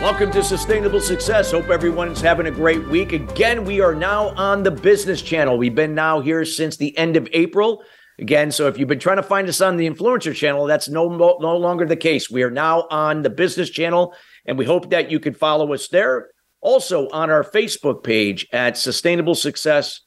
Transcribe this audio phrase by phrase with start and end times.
[0.00, 1.50] Welcome to Sustainable Success.
[1.50, 3.12] Hope everyone's having a great week.
[3.12, 5.58] Again, we are now on the business channel.
[5.58, 7.82] We've been now here since the end of April.
[8.20, 11.08] Again, so if you've been trying to find us on the influencer channel, that's no
[11.08, 12.30] no longer the case.
[12.30, 14.14] We are now on the business channel,
[14.46, 16.30] and we hope that you can follow us there.
[16.60, 20.02] Also on our Facebook page at Sustainable Success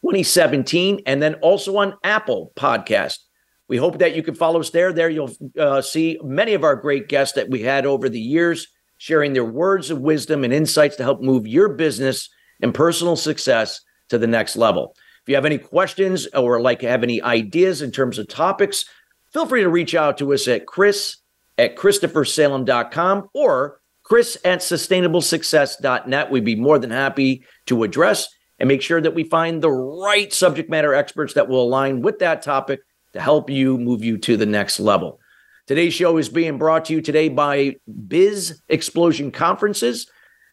[0.00, 3.18] 2017, and then also on Apple Podcast.
[3.68, 4.94] We hope that you can follow us there.
[4.94, 8.68] There you'll uh, see many of our great guests that we had over the years
[8.98, 12.28] sharing their words of wisdom and insights to help move your business
[12.60, 14.94] and personal success to the next level.
[15.22, 18.84] If you have any questions or like have any ideas in terms of topics,
[19.32, 21.16] feel free to reach out to us at chris
[21.58, 26.30] at christophersalem.com or chris at sustainablesuccess.net.
[26.30, 30.32] We'd be more than happy to address and make sure that we find the right
[30.32, 32.80] subject matter experts that will align with that topic
[33.12, 35.18] to help you move you to the next level.
[35.66, 37.74] Today's show is being brought to you today by
[38.06, 40.08] Biz Explosion Conferences.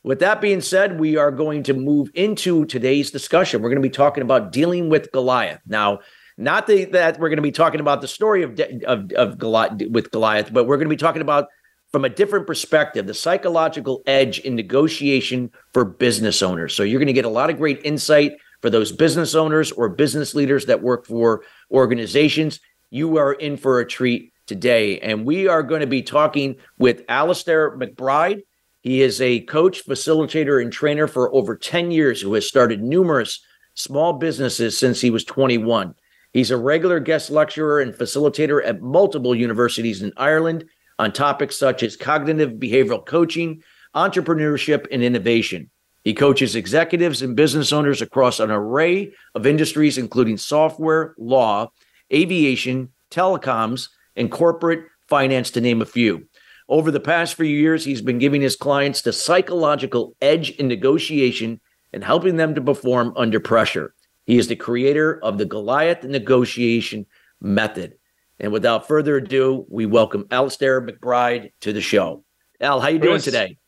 [0.05, 3.63] With that being said, we are going to move into today's discussion.
[3.63, 5.61] We're going to be talking about dealing with Goliath.
[5.67, 6.01] Now,
[6.43, 9.81] not the, that we're going to be talking about the story of, of, of Goliath
[9.91, 11.49] with Goliath, but we're going to be talking about
[11.93, 16.75] from a different perspective the psychological edge in negotiation for business owners.
[16.75, 19.89] So you're going to get a lot of great insight for those business owners or
[19.89, 22.61] business leaders that work for organizations.
[22.91, 24.99] You are in for a treat today.
[25.01, 28.43] And we are going to be talking with Alistair McBride.
[28.81, 33.41] He is a coach, facilitator, and trainer for over 10 years who has started numerous
[33.75, 35.95] small businesses since he was 21.
[36.33, 40.65] He's a regular guest lecturer and facilitator at multiple universities in Ireland
[40.99, 43.63] on topics such as cognitive behavioral coaching,
[43.95, 45.71] entrepreneurship, and innovation.
[46.05, 51.71] He coaches executives and business owners across an array of industries, including software, law,
[52.13, 56.27] aviation, telecoms, and corporate finance, to name a few.
[56.69, 61.61] Over the past few years, he's been giving his clients the psychological edge in negotiation
[61.93, 63.95] and helping them to perform under pressure.
[64.25, 67.07] He is the creator of the Goliath negotiation
[67.41, 67.95] method.
[68.39, 72.25] And without further ado, we welcome Alistair McBride to the show.
[72.61, 73.59] Al, how are you doing today?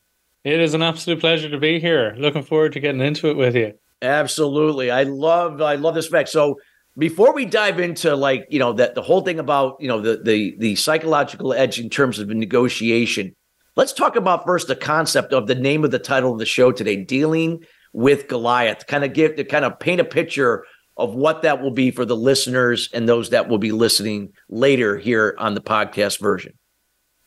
[0.45, 2.15] It is an absolute pleasure to be here.
[2.19, 3.75] Looking forward to getting into it with you.
[4.03, 4.91] Absolutely.
[4.91, 6.29] I love I love this fact.
[6.29, 6.59] So
[6.97, 10.21] before we dive into like, you know, that the whole thing about, you know, the
[10.23, 13.35] the the psychological edge in terms of negotiation,
[13.77, 16.71] let's talk about first the concept of the name of the title of the show
[16.71, 17.65] today, dealing
[17.95, 20.67] with Goliath, kind of give to kind of paint a picture
[20.97, 24.99] of what that will be for the listeners and those that will be listening later
[24.99, 26.53] here on the podcast version.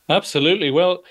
[0.10, 0.70] Absolutely.
[0.70, 1.04] Well,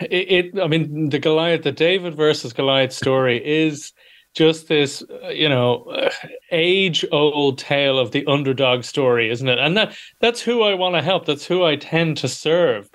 [0.00, 3.92] it, it I mean, the Goliath, the David versus Goliath story is
[4.34, 6.10] just this, you know,
[6.50, 9.58] age old tale of the underdog story, isn't it?
[9.58, 11.26] And that that's who I want to help.
[11.26, 12.88] That's who I tend to serve.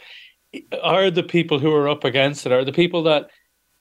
[0.81, 2.51] Are the people who are up against it?
[2.51, 3.29] Are the people that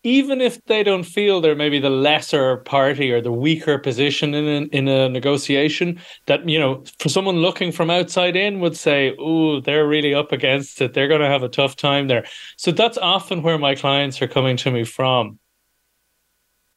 [0.07, 4.45] even if they don't feel they're maybe the lesser party or the weaker position in
[4.47, 9.17] a, in a negotiation, that you know, for someone looking from outside in would say,
[9.19, 10.95] "Oh, they're really up against it.
[10.95, 12.25] They're going to have a tough time there."
[12.57, 15.41] So that's often where my clients are coming to me from.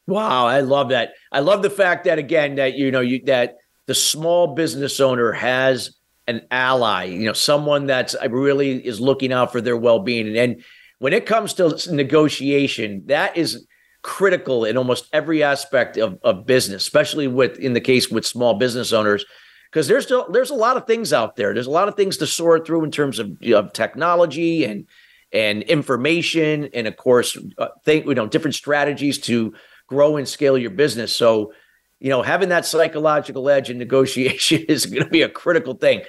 [0.08, 1.12] Wow, I love that.
[1.30, 5.30] I love the fact that again that you know you that the small business owner
[5.30, 5.96] has
[6.26, 10.36] an ally, you know, someone that's uh, really is looking out for their well-being and,
[10.36, 10.64] and
[11.00, 13.66] when it comes to negotiation, that is
[14.02, 18.54] critical in almost every aspect of, of business, especially with in the case with small
[18.54, 19.24] business owners,
[19.70, 21.52] because there's still there's a lot of things out there.
[21.52, 24.86] There's a lot of things to sort through in terms of, of technology and
[25.32, 29.54] and information, and of course, uh, think you know different strategies to
[29.86, 31.16] grow and scale your business.
[31.16, 31.52] So,
[31.98, 36.02] you know, having that psychological edge in negotiation is going to be a critical thing.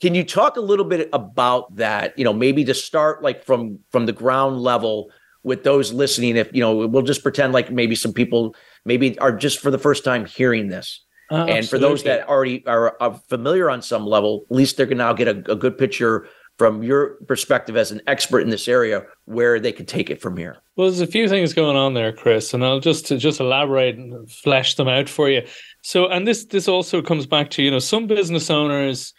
[0.00, 2.18] Can you talk a little bit about that?
[2.18, 5.10] You know, maybe to start like from from the ground level
[5.42, 6.36] with those listening.
[6.36, 8.54] If you know, we'll just pretend like maybe some people
[8.84, 11.04] maybe are just for the first time hearing this.
[11.30, 14.84] Uh, and for those that already are, are, familiar on some level, at least they're
[14.84, 18.50] going to now get a, a good picture from your perspective as an expert in
[18.50, 21.76] this area where they could take it from here well there's a few things going
[21.76, 25.42] on there chris and i'll just just elaborate and flesh them out for you
[25.82, 29.12] so and this this also comes back to you know some business owners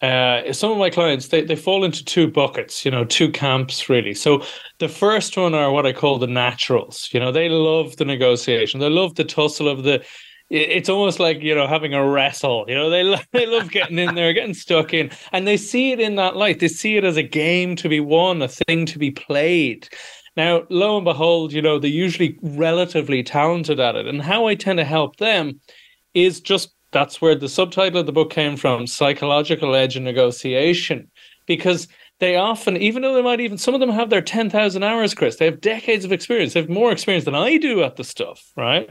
[0.00, 3.88] uh, some of my clients they, they fall into two buckets you know two camps
[3.88, 4.14] really.
[4.14, 4.42] So
[4.78, 7.08] the first one are what i call the naturals.
[7.12, 8.80] You know they love the negotiation.
[8.80, 10.04] They love the tussle of the
[10.50, 12.64] it's almost like you know having a wrestle.
[12.68, 13.02] You know they
[13.32, 16.60] they love getting in there getting stuck in and they see it in that light.
[16.60, 19.88] They see it as a game to be won a thing to be played.
[20.36, 24.56] Now lo and behold you know they're usually relatively talented at it and how i
[24.56, 25.60] tend to help them
[26.12, 31.10] is just that's where the subtitle of the book came from psychological edge in negotiation
[31.44, 31.86] because
[32.20, 35.36] they often, even though they might even, some of them have their 10,000 hours, Chris,
[35.36, 36.54] they have decades of experience.
[36.54, 38.88] They have more experience than I do at the stuff, right?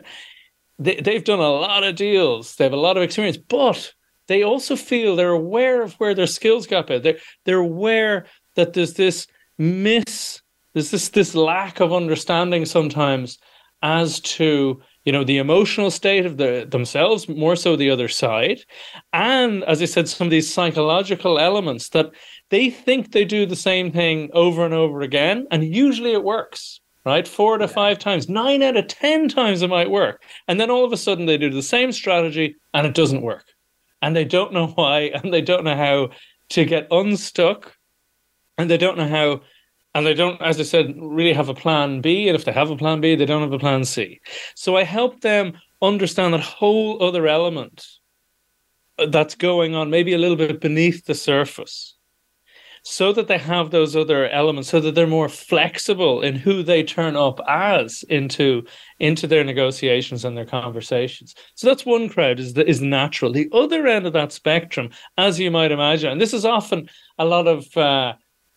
[0.79, 2.55] they, they've done a lot of deals.
[2.55, 3.93] They have a lot of experience, but
[4.27, 7.01] they also feel they're aware of where their skills gap is.
[7.01, 9.27] They're they're aware that there's this
[9.57, 10.41] miss,
[10.73, 13.39] there's this this lack of understanding sometimes
[13.81, 18.61] as to you know the emotional state of the themselves, more so the other side,
[19.11, 22.11] and as I said, some of these psychological elements that
[22.49, 26.79] they think they do the same thing over and over again, and usually it works
[27.05, 27.27] right?
[27.27, 27.71] Four to yeah.
[27.71, 30.23] five times, nine out of 10 times it might work.
[30.47, 33.45] And then all of a sudden they do the same strategy and it doesn't work.
[34.01, 36.09] And they don't know why and they don't know how
[36.49, 37.75] to get unstuck
[38.57, 39.41] and they don't know how.
[39.95, 42.27] And they don't, as I said, really have a plan B.
[42.27, 44.19] And if they have a plan B, they don't have a plan C.
[44.55, 47.85] So I help them understand that whole other element
[49.09, 51.95] that's going on, maybe a little bit beneath the surface
[52.83, 56.83] so that they have those other elements so that they're more flexible in who they
[56.83, 58.63] turn up as into
[58.99, 63.87] into their negotiations and their conversations so that's one crowd is is natural the other
[63.87, 67.75] end of that spectrum as you might imagine and this is often a lot of
[67.77, 68.13] uh,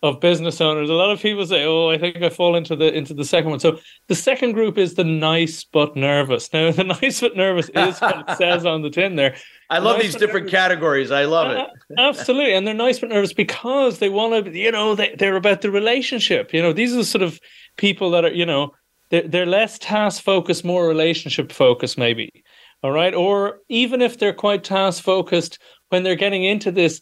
[0.06, 0.88] of business owners.
[0.88, 3.50] A lot of people say, "Oh, I think I fall into the into the second
[3.50, 6.53] one." So the second group is the nice but nervous.
[6.53, 9.37] Now, the nice but nervous is what it says on the tin there.
[9.70, 10.61] I love nice these different nervous.
[10.61, 11.11] categories.
[11.11, 11.58] I love it.
[11.58, 11.67] Uh,
[11.99, 14.56] absolutely, and they're nice but nervous because they want to.
[14.56, 16.55] You know, they they're about the relationship.
[16.55, 17.41] You know, these are the sort of
[17.76, 18.32] people that are.
[18.32, 18.73] You know,
[19.11, 22.44] they're, they're less task focused, more relationship focused, maybe.
[22.82, 25.58] All right, or even if they're quite task focused,
[25.88, 27.00] when they're getting into this,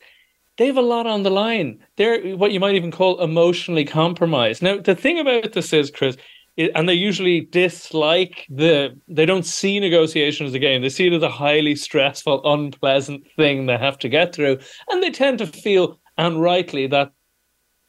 [0.56, 1.78] they have a lot on the line.
[1.96, 4.62] They're what you might even call emotionally compromised.
[4.62, 6.16] Now, the thing about this is, Chris,
[6.56, 11.12] and they usually dislike the they don't see negotiation as a game they see it
[11.12, 14.58] as a highly stressful unpleasant thing they have to get through.
[14.88, 17.10] And they tend to feel and rightly that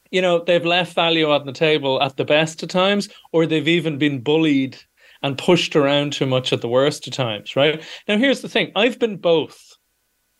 [0.10, 3.68] you know they've left value on the table at the best of times or they've
[3.68, 4.78] even been bullied
[5.22, 7.84] and pushed around too much at the worst of times right?
[8.08, 8.72] Now here's the thing.
[8.76, 9.78] I've been both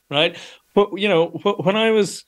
[0.10, 0.36] right
[0.76, 1.28] but you know,
[1.64, 2.24] when I was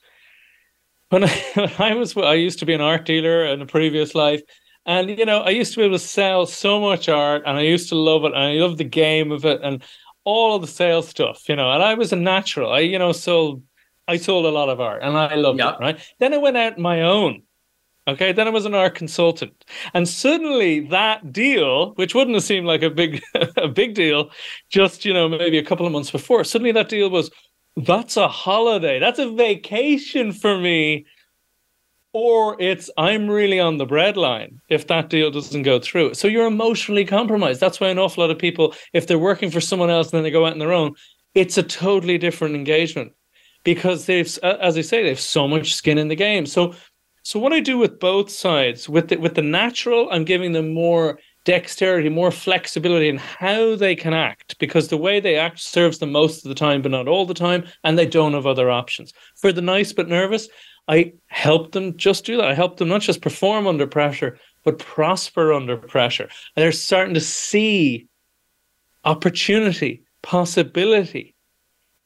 [1.10, 4.14] when I, when I was I used to be an art dealer in a previous
[4.14, 4.42] life,
[4.86, 7.62] and you know, I used to be able to sell so much art, and I
[7.62, 9.82] used to love it, and I loved the game of it, and
[10.24, 11.70] all of the sales stuff, you know.
[11.70, 12.72] And I was a natural.
[12.72, 13.62] I you know sold
[14.08, 15.74] I sold a lot of art, and I loved yep.
[15.74, 15.80] it.
[15.80, 16.14] Right.
[16.18, 17.42] Then I went out on my own.
[18.08, 22.66] Okay, then I was an art consultant, and suddenly that deal, which wouldn't have seemed
[22.66, 23.22] like a big
[23.58, 24.30] a big deal,
[24.70, 27.30] just you know maybe a couple of months before, suddenly that deal was
[27.84, 28.98] that's a holiday.
[28.98, 31.06] That's a vacation for me.
[32.12, 36.14] Or it's I'm really on the breadline if that deal doesn't go through.
[36.14, 37.60] So you're emotionally compromised.
[37.60, 40.22] That's why an awful lot of people, if they're working for someone else and then
[40.24, 40.94] they go out on their own,
[41.34, 43.12] it's a totally different engagement
[43.62, 46.46] because they've, as I say, they've so much skin in the game.
[46.46, 46.74] So,
[47.22, 50.72] so what I do with both sides, with the, with the natural, I'm giving them
[50.72, 55.96] more dexterity, more flexibility in how they can act because the way they act serves
[55.96, 58.70] them most of the time, but not all the time, and they don't have other
[58.70, 59.14] options.
[59.34, 60.50] For the nice but nervous,
[60.88, 62.48] I help them just do that.
[62.48, 66.28] I help them not just perform under pressure, but prosper under pressure.
[66.54, 68.08] And they're starting to see
[69.06, 71.34] opportunity, possibility,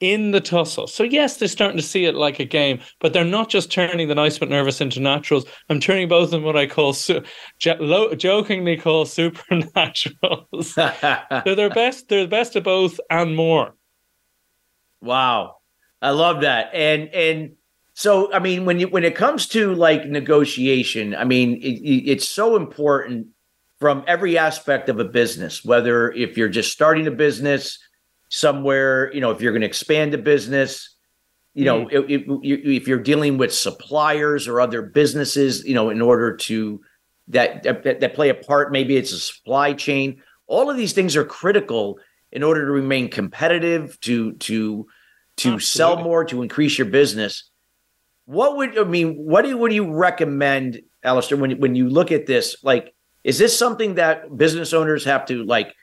[0.02, 0.88] in the tussle.
[0.88, 4.08] So yes, they're starting to see it like a game, but they're not just turning
[4.08, 5.44] the nice but nervous into naturals.
[5.68, 7.22] I'm turning both of them what I call su-
[7.64, 10.74] lo- jokingly call supernaturals.
[11.44, 12.08] they're their best.
[12.08, 13.76] They're the best of both and more.
[15.00, 15.58] Wow,
[16.02, 16.70] I love that.
[16.74, 17.52] And and
[17.94, 21.78] so I mean, when you when it comes to like negotiation, I mean, it,
[22.10, 23.28] it's so important
[23.78, 25.64] from every aspect of a business.
[25.64, 27.78] Whether if you're just starting a business
[28.34, 30.96] somewhere, you know, if you're going to expand a business,
[31.52, 32.08] you know, mm.
[32.08, 32.22] if,
[32.80, 36.80] if you're dealing with suppliers or other businesses, you know, in order to
[37.28, 40.22] that, that that play a part, maybe it's a supply chain.
[40.46, 41.98] All of these things are critical
[42.30, 44.86] in order to remain competitive, to to
[45.36, 45.60] to Absolutely.
[45.60, 47.50] sell more, to increase your business.
[48.24, 49.16] What would I mean?
[49.16, 52.56] What do you, would you recommend, Alistair, when when you look at this?
[52.64, 55.74] Like, is this something that business owners have to like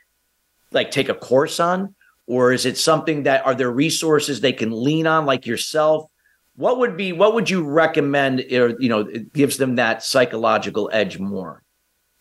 [0.72, 1.94] like take a course on?
[2.30, 6.08] Or is it something that are there resources they can lean on like yourself?
[6.54, 10.88] What would be what would you recommend or you know it gives them that psychological
[10.92, 11.64] edge more?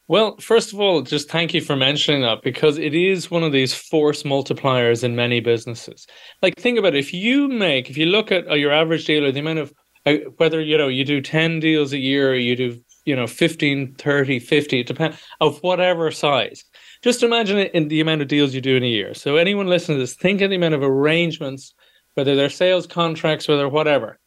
[0.07, 3.51] Well first of all just thank you for mentioning that because it is one of
[3.51, 6.07] these force multipliers in many businesses.
[6.41, 6.99] Like think about it.
[6.99, 9.71] If you make if you look at uh, your average dealer the amount of
[10.07, 13.27] uh, whether you know you do 10 deals a year or you do you know
[13.27, 16.63] 15 30 50 depend of whatever size
[17.01, 19.13] just imagine it in the amount of deals you do in a year.
[19.13, 21.74] So anyone listening to this, think of the amount of arrangements,
[22.13, 24.20] whether they're sales contracts, whether whatever.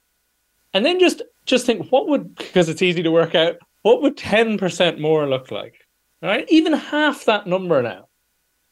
[0.73, 4.17] And then just just think what would because it's easy to work out, what would
[4.17, 5.75] 10% more look like?
[6.23, 6.47] Right?
[6.49, 8.09] Even half that number now.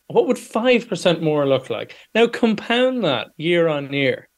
[0.06, 1.94] What would 5% more look like?
[2.14, 4.28] Now compound that year on year.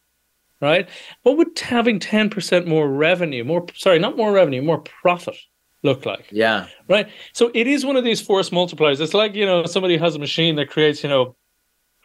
[0.61, 0.89] Right?
[1.23, 5.37] What would having 10% more revenue, more sorry, not more revenue, more profit
[5.83, 6.29] look like.
[6.31, 6.67] Yeah.
[6.89, 7.09] Right.
[7.33, 9.01] So it is one of these force multipliers.
[9.01, 11.37] It's like, you know, somebody has a machine that creates, you know,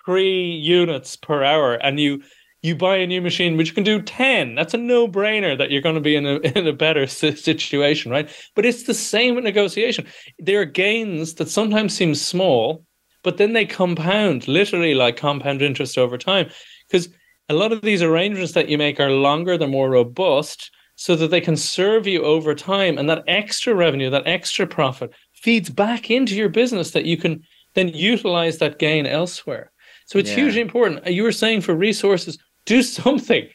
[0.07, 2.23] three units per hour and you
[2.63, 5.95] you buy a new machine which can do 10 that's a no-brainer that you're going
[5.95, 10.05] to be in a, in a better situation right but it's the same with negotiation
[10.39, 12.85] there are gains that sometimes seem small
[13.21, 16.49] but then they compound literally like compound interest over time
[16.87, 17.09] because
[17.49, 21.29] a lot of these arrangements that you make are longer they're more robust so that
[21.29, 22.97] they can serve you over time.
[22.97, 27.43] And that extra revenue, that extra profit feeds back into your business that you can
[27.75, 29.71] then utilize that gain elsewhere.
[30.07, 30.37] So it's yeah.
[30.37, 31.05] hugely important.
[31.05, 33.47] You were saying for resources, do something.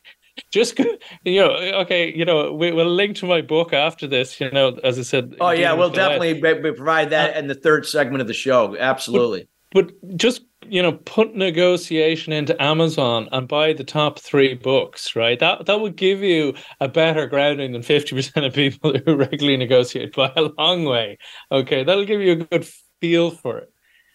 [0.51, 1.51] Just you know,
[1.83, 4.41] okay, you know, we, will link to my book after this.
[4.41, 5.37] You know, as I said.
[5.41, 8.75] Oh yeah, we'll definitely provide that uh, in the third segment of the show.
[8.79, 9.49] Absolutely.
[9.73, 15.15] But, but just you know, put negotiation into Amazon and buy the top three books,
[15.15, 15.39] right?
[15.39, 19.59] That that would give you a better grounding than fifty percent of people who regularly
[19.59, 21.19] negotiate by a long way.
[21.53, 22.67] Okay, that'll give you a good
[23.03, 23.73] feel for it.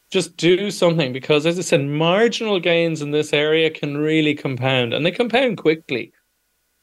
[0.09, 4.95] Just do something because, as I said, marginal gains in this area can really compound,
[4.95, 6.11] and they compound quickly.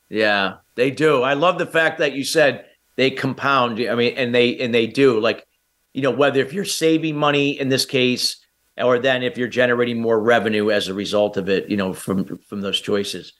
[0.09, 1.23] Yeah, they do.
[1.23, 2.64] I love the fact that you said
[2.95, 3.81] they compound.
[3.81, 5.19] I mean, and they and they do.
[5.19, 5.45] Like,
[5.95, 8.44] you know, whether if you're saving money in this case
[8.76, 12.38] or then if you're generating more revenue as a result of it, you know, from
[12.38, 13.33] from those choices.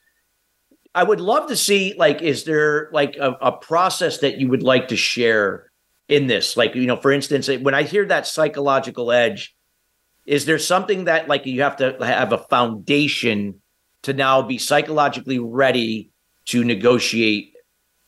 [0.95, 4.63] I would love to see like, is there like a, a process that you would
[4.63, 5.71] like to share
[6.09, 6.57] in this?
[6.57, 9.57] Like, you know, for instance, when I hear that psychological edge,
[10.25, 13.61] is there something that like you have to have a foundation
[14.03, 16.13] to now be psychologically ready
[16.47, 17.55] to negotiate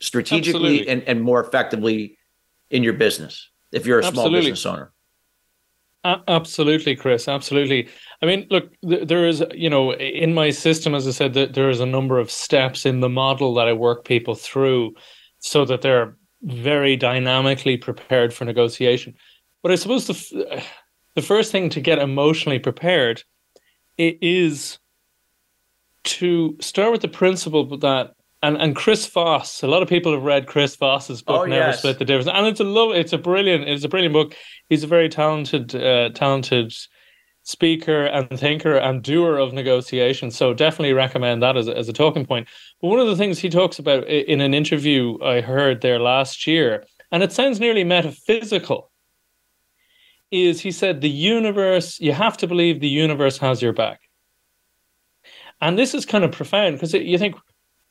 [0.01, 2.19] strategically and, and more effectively
[2.71, 4.93] in your business if you're a small business owner?
[6.29, 7.27] Absolutely, Chris.
[7.29, 7.89] Absolutely.
[8.23, 11.81] I mean, look, there is, you know, in my system, as I said, there is
[11.81, 14.95] a number of steps in the model that I work people through
[15.41, 19.15] so that they're very dynamically prepared for negotiation.
[19.63, 20.63] But I suppose the,
[21.15, 23.23] the first thing to get emotionally prepared
[23.99, 24.79] is
[26.05, 29.63] to start with the principle that and and Chris Voss.
[29.63, 31.79] A lot of people have read Chris Voss's book, oh, Never yes.
[31.79, 32.95] Split the Difference, and it's a love.
[32.95, 33.69] It's a brilliant.
[33.69, 34.35] It's a brilliant book.
[34.69, 36.75] He's a very talented, uh, talented
[37.43, 40.33] speaker and thinker and doer of negotiation.
[40.33, 42.49] So definitely recommend that as a, as a talking point.
[42.83, 46.47] But one of the things he talks about in an interview I heard there last
[46.47, 48.91] year, and it sounds nearly metaphysical,
[50.31, 52.01] is he said the universe.
[52.01, 54.01] You have to believe the universe has your back.
[55.61, 57.37] And this is kind of profound because you think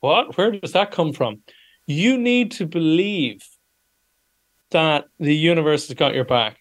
[0.06, 0.36] what?
[0.38, 1.40] Where does that come from?
[1.86, 3.42] You need to believe
[4.70, 6.58] that the universe has got your back.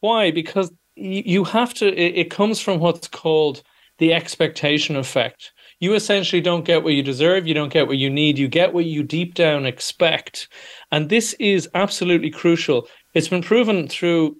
[0.00, 0.30] Why?
[0.30, 3.62] Because you have to, it, comes from what's called
[3.96, 5.52] the expectation effect.
[5.80, 7.46] You essentially don't get what you deserve.
[7.46, 8.38] You don't get what you need.
[8.38, 10.48] You get what you deep down expect.
[10.90, 12.88] And this is absolutely crucial.
[13.14, 14.36] It's been proven through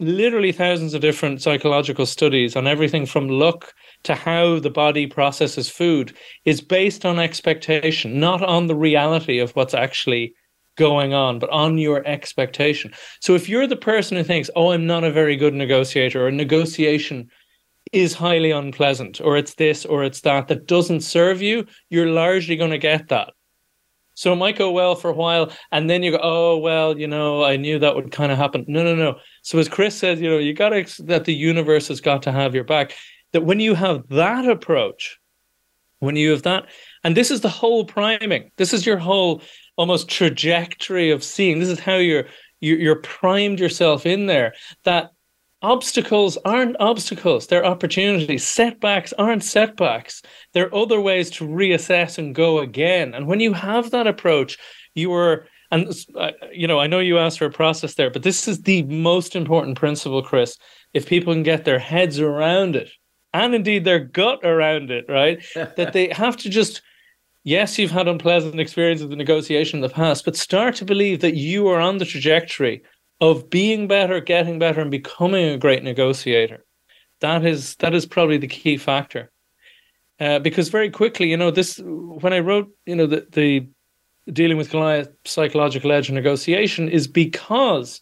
[0.00, 3.74] literally thousands of different psychological studies on everything from luck
[4.04, 9.50] to how the body processes food is based on expectation, not on the reality of
[9.56, 10.34] what's actually
[10.76, 12.92] going on, but on your expectation.
[13.20, 16.30] So if you're the person who thinks, oh, I'm not a very good negotiator, or
[16.30, 17.28] negotiation
[17.92, 22.54] is highly unpleasant, or it's this or it's that, that doesn't serve you, you're largely
[22.54, 23.32] going to get that.
[24.14, 27.06] So it might go well for a while, and then you go, oh, well, you
[27.06, 28.64] know, I knew that would kind of happen.
[28.66, 29.18] No, no, no.
[29.42, 32.32] So as Chris said, you know, you got to, that the universe has got to
[32.32, 32.94] have your back
[33.32, 35.18] that when you have that approach,
[36.00, 36.66] When you have that,
[37.02, 38.52] and this is the whole priming.
[38.56, 39.42] This is your whole
[39.76, 41.58] almost trajectory of seeing.
[41.58, 42.26] This is how you're
[42.60, 44.54] you're primed yourself in there.
[44.84, 45.10] That
[45.60, 48.46] obstacles aren't obstacles; they're opportunities.
[48.46, 50.22] Setbacks aren't setbacks.
[50.52, 53.14] They're other ways to reassess and go again.
[53.14, 54.56] And when you have that approach,
[54.94, 58.22] you are and uh, you know, I know you asked for a process there, but
[58.22, 60.56] this is the most important principle, Chris.
[60.94, 62.90] If people can get their heads around it,
[63.32, 66.82] and indeed their gut around it, right, that they have to just
[67.44, 71.20] yes, you've had unpleasant experiences with the negotiation in the past, but start to believe
[71.20, 72.82] that you are on the trajectory
[73.20, 76.64] of being better, getting better, and becoming a great negotiator.
[77.20, 79.30] That is that is probably the key factor.
[80.20, 83.68] Uh, because very quickly, you know, this when I wrote, you know, the the
[84.32, 88.00] dealing with Goliath psychological edge and negotiation is because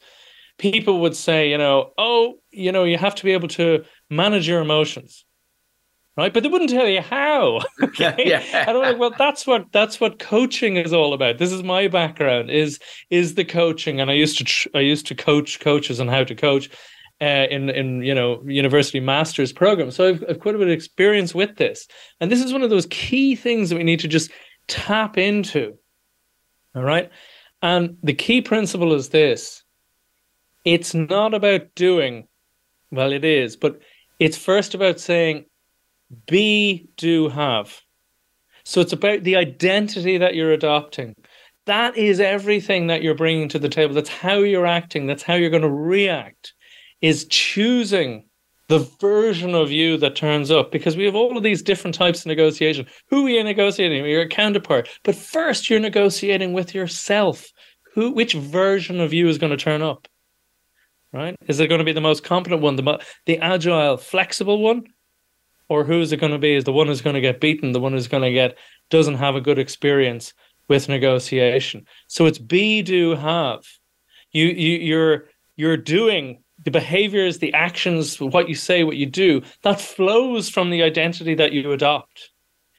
[0.59, 4.49] people would say, you know, oh, you know, you have to be able to manage
[4.49, 5.25] your emotions.
[6.17, 6.33] Right.
[6.33, 7.61] But they wouldn't tell you how.
[7.83, 8.25] Okay.
[8.27, 8.43] yeah.
[8.67, 11.39] And I'm like, well, that's what that's what coaching is all about.
[11.39, 12.79] This is my background, is
[13.11, 14.01] is the coaching.
[14.01, 16.71] And I used to tr- I used to coach coaches on how to coach.
[17.19, 20.75] Uh, in in you know university masters program, so I've, I've quite a bit of
[20.75, 21.89] experience with this,
[22.21, 24.31] and this is one of those key things that we need to just
[24.69, 25.79] tap into
[26.77, 27.11] all right.
[27.63, 29.65] And the key principle is this
[30.65, 32.29] it's not about doing,
[32.91, 33.81] well, it is, but
[34.19, 35.47] it's first about saying,
[36.27, 37.81] be, do, have.
[38.65, 41.15] So it's about the identity that you're adopting.
[41.67, 43.95] That is everything that you're bringing to the table.
[43.95, 45.07] That's how you're acting.
[45.07, 46.55] That's how you're going to react,
[47.01, 48.29] is choosing
[48.69, 52.21] the version of you that turns up because we have all of these different types
[52.21, 52.87] of negotiation.
[53.11, 54.03] Who are you negotiating?
[54.03, 54.11] With?
[54.11, 54.89] Your counterpart.
[55.05, 57.47] But first you're negotiating with yourself.
[57.95, 60.09] Who which version of you is going to turn up?
[61.17, 61.37] Right?
[61.47, 64.85] Is it going to be the most competent one, the the agile, flexible one?
[65.69, 66.55] Or who is it going to be?
[66.55, 68.57] Is the one who's going to get beaten, the one who's going to get
[68.91, 70.33] doesn't have a good experience
[70.69, 71.87] with negotiation.
[72.07, 73.65] So it's be do have.
[74.33, 79.43] You you you're you're doing the behaviors, the actions, what you say, what you do,
[79.63, 82.31] that flows from the identity that you adopt.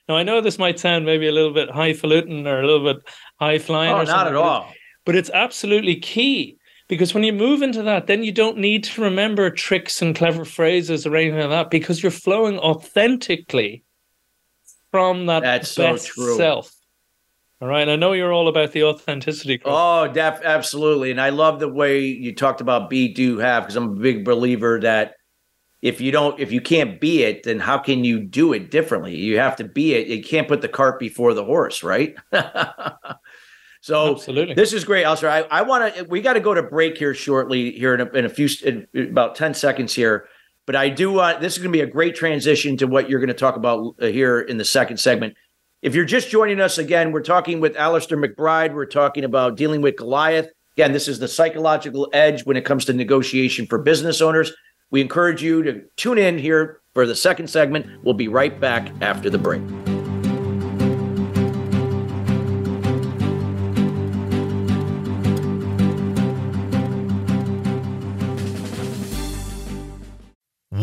[0.10, 3.04] Now, I know this might sound maybe a little bit highfalutin or a little bit
[3.39, 3.93] high flying.
[3.93, 4.71] Oh, not at all.
[5.06, 6.57] But it's absolutely key
[6.88, 10.45] because when you move into that, then you don't need to remember tricks and clever
[10.45, 13.84] phrases or anything like that because you're flowing authentically
[14.91, 16.73] from that That's best so self.
[17.60, 17.89] All right.
[17.89, 19.58] I know you're all about the authenticity.
[19.58, 19.73] Chris.
[19.76, 21.12] Oh, def- absolutely.
[21.12, 24.23] And I love the way you talked about be, do, have, because I'm a big
[24.23, 25.15] believer that
[25.82, 29.15] if you don't, if you can't be it, then how can you do it differently?
[29.15, 30.08] You have to be it.
[30.08, 32.15] You can't put the cart before the horse, right?
[33.88, 34.54] so absolutely.
[34.54, 35.30] This is great, Alistair.
[35.30, 38.06] I, I want to, we got to go to break here shortly, here in a,
[38.12, 40.28] in a few, in about 10 seconds here.
[40.65, 43.21] But I do want, this is going to be a great transition to what you're
[43.21, 45.38] going to talk about uh, here in the second segment.
[45.82, 48.73] If you're just joining us again, we're talking with Alistair McBride.
[48.73, 50.50] We're talking about dealing with Goliath.
[50.76, 54.52] Again, this is the psychological edge when it comes to negotiation for business owners.
[54.91, 58.04] We encourage you to tune in here for the second segment.
[58.04, 59.62] We'll be right back after the break.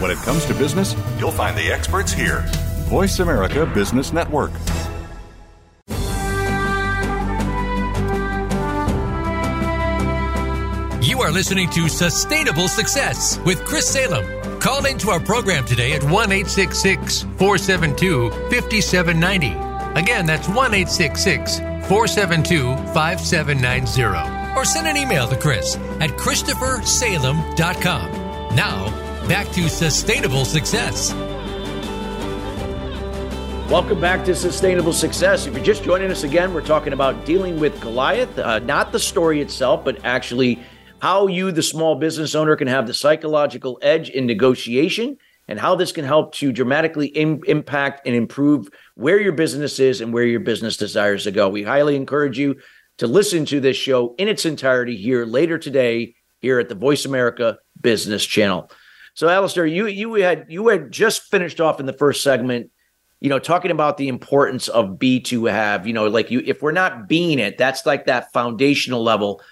[0.00, 2.42] When it comes to business, you'll find the experts here.
[2.88, 4.50] Voice America Business Network.
[11.02, 14.24] You are listening to Sustainable Success with Chris Salem.
[14.58, 19.48] Call into our program today at 1 472 5790.
[20.00, 24.56] Again, that's 1 472 5790.
[24.56, 28.56] Or send an email to Chris at ChristopherSalem.com.
[28.56, 31.12] Now, back to sustainable success.
[33.70, 35.46] Welcome back to Sustainable Success.
[35.46, 38.98] If you're just joining us again, we're talking about dealing with Goliath, uh, not the
[38.98, 40.60] story itself, but actually
[41.00, 45.76] how you, the small business owner, can have the psychological edge in negotiation and how
[45.76, 50.24] this can help to dramatically Im- impact and improve where your business is and where
[50.24, 51.48] your business desires to go.
[51.48, 52.56] We highly encourage you
[52.98, 57.04] to listen to this show in its entirety here later today here at the Voice
[57.04, 58.70] America Business Channel.
[59.14, 62.70] So, Alistair, you you had you had just finished off in the first segment
[63.20, 66.62] you know, talking about the importance of B to have, you know, like you, if
[66.62, 69.42] we're not being it, that's like that foundational level.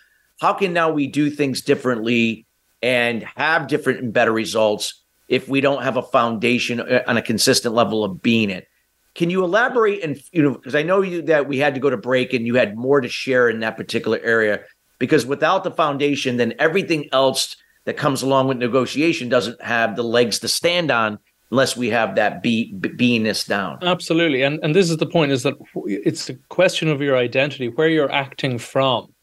[0.41, 2.47] How can now we do things differently
[2.83, 7.23] and have different and better results if we don't have a foundation uh, on a
[7.23, 8.69] consistent level of being it?
[9.15, 11.91] Can you elaborate and, you know, because I know you that we had to go
[11.91, 14.61] to break and you had more to share in that particular area
[14.99, 17.57] because without the foundation, then everything else
[17.89, 21.19] that comes along with negotiation doesn't have the legs to stand on
[21.51, 23.79] unless we have that be, beingness down.
[23.81, 25.55] Absolutely, and and this is the point: is that
[25.87, 29.15] it's a question of your identity, where you're acting from,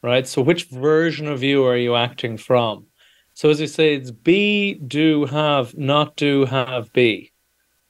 [0.00, 0.28] right?
[0.28, 2.86] So, which version of you are you acting from?
[3.32, 7.32] So, as you say, it's be, do, have, not do, have, be.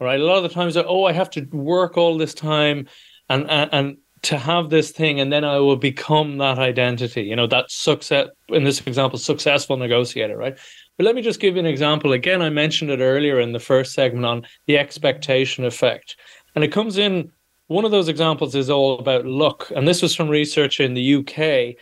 [0.01, 0.19] Right.
[0.19, 2.89] A lot of the times, oh, I have to work all this time,
[3.29, 7.47] and, and to have this thing and then I will become that identity, you know,
[7.49, 10.59] that success in this example, successful negotiator, right?
[10.97, 12.13] But let me just give you an example.
[12.13, 16.17] Again, I mentioned it earlier in the first segment on the expectation effect.
[16.55, 17.31] And it comes in,
[17.67, 19.71] one of those examples is all about luck.
[19.75, 21.77] And this was from research in the UK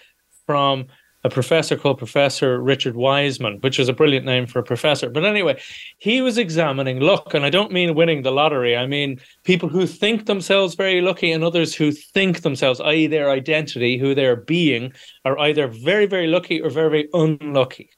[0.47, 0.87] from
[1.25, 5.09] a professor called Professor Richard Wiseman, which is a brilliant name for a professor.
[5.09, 5.61] But anyway,
[5.99, 7.33] he was examining luck.
[7.33, 8.77] And I don't mean winning the lottery.
[8.77, 13.31] I mean people who think themselves very lucky and others who think themselves, i.e., their
[13.31, 14.93] identity, who they're being,
[15.25, 17.91] are either very, very lucky or very, very unlucky.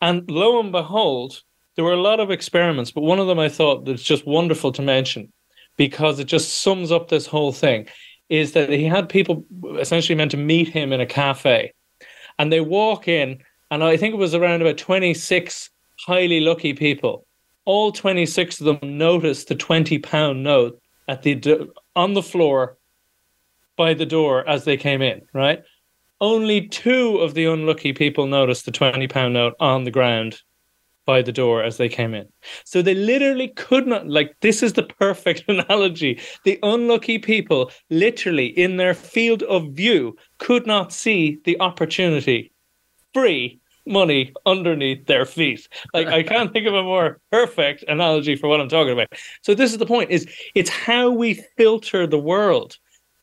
[0.00, 1.42] And lo and behold,
[1.76, 4.72] there were a lot of experiments, but one of them I thought that's just wonderful
[4.72, 5.32] to mention
[5.76, 7.88] because it just sums up this whole thing
[8.28, 9.44] is that he had people
[9.78, 11.72] essentially meant to meet him in a cafe
[12.42, 13.38] and they walk in
[13.70, 17.24] and I think it was around about 26 highly lucky people.
[17.66, 22.78] All 26 of them noticed the 20 pound note at the on the floor
[23.76, 25.62] by the door as they came in, right?
[26.20, 30.42] Only two of the unlucky people noticed the 20 pound note on the ground
[31.04, 32.28] by the door as they came in.
[32.64, 36.20] So they literally could not, like, this is the perfect analogy.
[36.44, 42.52] The unlucky people, literally in their field of view, could not see the opportunity
[43.12, 45.68] free money underneath their feet.
[45.92, 49.08] Like I can't think of a more perfect analogy for what I'm talking about.
[49.42, 52.78] So this is the point is it's how we filter the world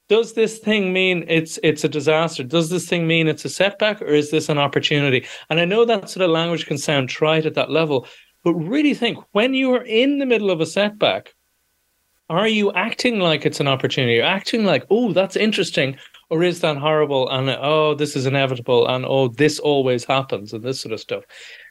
[0.09, 2.43] does this thing mean it's it's a disaster?
[2.43, 5.25] Does this thing mean it's a setback, or is this an opportunity?
[5.49, 8.07] And I know that sort of language can sound trite at that level,
[8.43, 11.35] but really think when you are in the middle of a setback,
[12.29, 14.15] are you acting like it's an opportunity?
[14.15, 15.97] You're acting like, oh, that's interesting,
[16.29, 17.29] or is that horrible?
[17.29, 21.23] And oh, this is inevitable, and oh, this always happens, and this sort of stuff.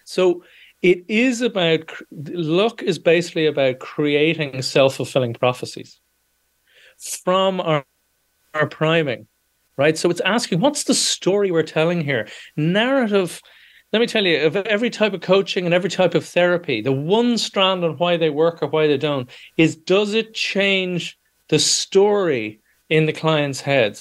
[0.04, 0.44] So
[0.82, 6.00] it is about luck is basically about creating self-fulfilling prophecies
[7.24, 7.84] from our
[8.54, 9.26] our priming,
[9.76, 9.96] right?
[9.96, 12.28] So it's asking, what's the story we're telling here?
[12.56, 13.40] Narrative.
[13.92, 16.92] Let me tell you, of every type of coaching and every type of therapy, the
[16.92, 21.58] one strand on why they work or why they don't is does it change the
[21.58, 23.98] story in the client's head?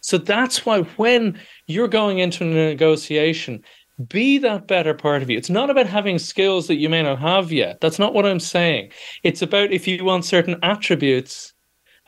[0.00, 3.62] So that's why when you're going into a negotiation,
[4.08, 5.36] be that better part of you.
[5.36, 7.80] It's not about having skills that you may not have yet.
[7.80, 8.92] That's not what I'm saying.
[9.24, 11.52] It's about if you want certain attributes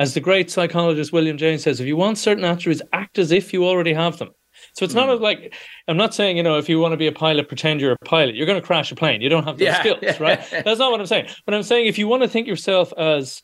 [0.01, 3.53] as the great psychologist William James says, if you want certain attributes, act as if
[3.53, 4.31] you already have them.
[4.73, 5.07] So it's mm.
[5.07, 5.23] not hmm.
[5.23, 5.55] like
[5.89, 8.05] I'm not saying you know if you want to be a pilot, pretend you're a
[8.05, 8.35] pilot.
[8.35, 9.21] You're going to crash a plane.
[9.21, 9.81] You don't have those yeah.
[9.81, 10.41] skills, right?
[10.51, 11.29] That's not what I'm saying.
[11.47, 13.43] But I'm saying if you want to think yourself as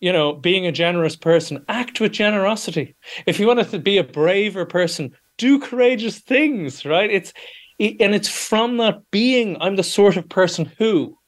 [0.00, 2.94] you know being a generous person, act with generosity.
[3.26, 7.10] If you want to be a braver person, do courageous things, right?
[7.10, 7.32] It's
[7.78, 11.18] and it's from that being I'm the sort of person who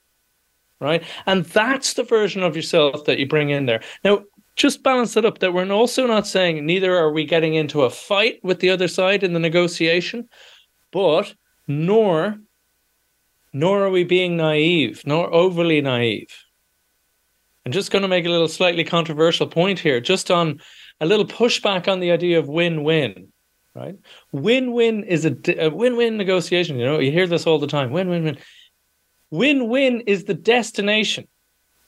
[0.80, 1.02] right?
[1.26, 3.82] And that's the version of yourself that you bring in there.
[4.04, 4.22] Now,
[4.58, 7.90] just balance it up that we're also not saying neither are we getting into a
[7.90, 10.28] fight with the other side in the negotiation,
[10.90, 11.34] but
[11.66, 12.38] nor
[13.54, 16.44] nor are we being naive, nor overly naive.
[17.64, 20.60] I'm just going to make a little slightly controversial point here, just on
[21.00, 23.32] a little pushback on the idea of win-win.
[23.74, 23.96] Right?
[24.32, 26.78] Win-win is a, a win-win negotiation.
[26.78, 27.90] You know, you hear this all the time.
[27.90, 28.36] Win-win-win.
[29.30, 31.26] Win-win is the destination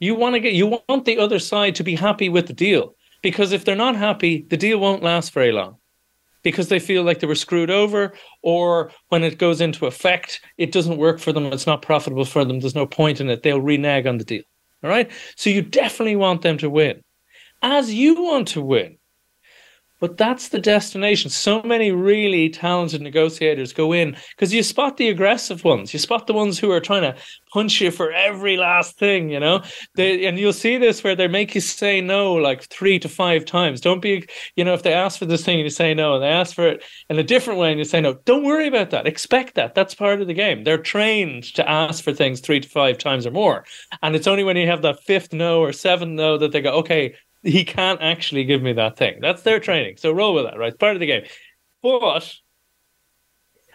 [0.00, 2.94] you want to get you want the other side to be happy with the deal
[3.22, 5.76] because if they're not happy, the deal won't last very long.
[6.42, 10.72] because they feel like they were screwed over, or when it goes into effect, it
[10.72, 13.60] doesn't work for them, it's not profitable for them, there's no point in it, they'll
[13.60, 14.42] renege on the deal.
[14.82, 15.10] All right.
[15.36, 17.02] So you definitely want them to win,
[17.62, 18.96] as you want to win.
[20.00, 21.30] But that's the destination.
[21.30, 25.92] So many really talented negotiators go in because you spot the aggressive ones.
[25.92, 27.14] You spot the ones who are trying to
[27.52, 29.62] punch you for every last thing, you know.
[29.96, 33.44] They, and you'll see this where they make you say no like three to five
[33.44, 33.80] times.
[33.80, 36.22] Don't be, you know, if they ask for this thing and you say no, and
[36.22, 38.14] they ask for it in a different way and you say no.
[38.24, 39.06] Don't worry about that.
[39.06, 39.74] Expect that.
[39.74, 40.64] That's part of the game.
[40.64, 43.64] They're trained to ask for things three to five times or more.
[44.02, 46.72] And it's only when you have that fifth no or seventh no that they go,
[46.78, 49.18] okay, he can't actually give me that thing.
[49.20, 49.96] That's their training.
[49.98, 50.68] So roll with that, right?
[50.68, 51.24] It's part of the game.
[51.82, 52.34] But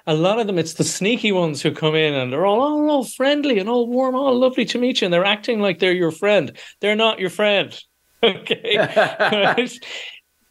[0.08, 2.84] a lot of them, it's the sneaky ones who come in and they're all, oh,
[2.84, 5.06] all, all friendly and all warm, all lovely to meet you.
[5.06, 6.58] And they're acting like they're your friend.
[6.80, 7.78] They're not your friend.
[8.24, 9.68] Okay.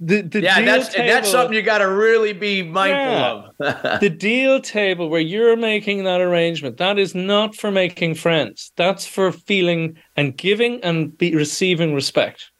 [0.00, 4.00] The, the yeah, that's table, that's something you got to really be mindful yeah, of.
[4.00, 8.72] the deal table where you're making that arrangement, that is not for making friends.
[8.76, 12.50] That's for feeling and giving and be receiving respect.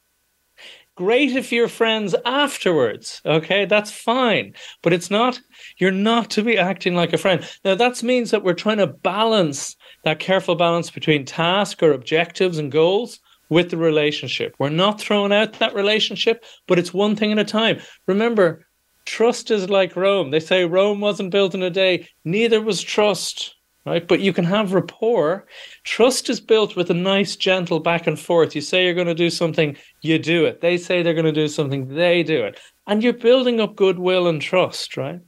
[0.97, 3.21] Great if you're friends afterwards.
[3.27, 4.55] Okay, that's fine.
[4.81, 5.41] But it's not,
[5.79, 7.45] you're not to be acting like a friend.
[7.65, 12.59] Now, that means that we're trying to balance that careful balance between task or objectives
[12.59, 14.55] and goals with the relationship.
[14.59, 17.81] We're not throwing out that relationship, but it's one thing at a time.
[18.07, 18.65] Remember,
[19.05, 20.31] trust is like Rome.
[20.31, 23.54] They say Rome wasn't built in a day, neither was trust
[23.85, 24.07] right?
[24.07, 25.47] But you can have rapport.
[25.83, 28.55] Trust is built with a nice, gentle back and forth.
[28.55, 30.61] You say you're going to do something, you do it.
[30.61, 32.59] They say they're going to do something, they do it.
[32.87, 35.21] And you're building up goodwill and trust, right?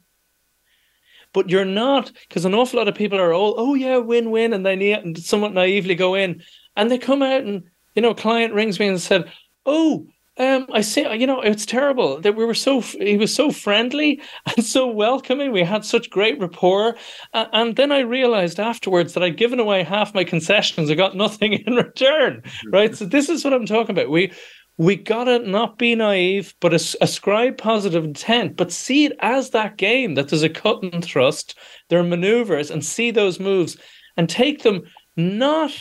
[1.33, 4.53] But you're not, because an awful lot of people are all, oh yeah, win win,
[4.53, 6.43] and they and somewhat naively go in,
[6.77, 7.65] and they come out and
[7.97, 9.33] you know, a client rings me and said,
[9.65, 10.07] "Oh,
[10.39, 14.21] um, I say, you know, it's terrible that we were so, he was so friendly
[14.57, 15.53] and so welcoming.
[15.53, 16.97] We had such great rapport.
[17.33, 20.91] Uh, and then I realized afterwards that I'd given away half my concessions.
[20.91, 22.43] I got nothing in return.
[22.71, 22.95] Right.
[22.95, 24.11] So this is what I'm talking about.
[24.11, 24.33] We,
[24.79, 30.17] we gotta not be naive, but ascribe positive intent, but see it as that game
[30.17, 33.79] that there's a cut and thrust, there are maneuvers, and see those moves
[34.19, 34.83] and take them
[35.17, 35.73] not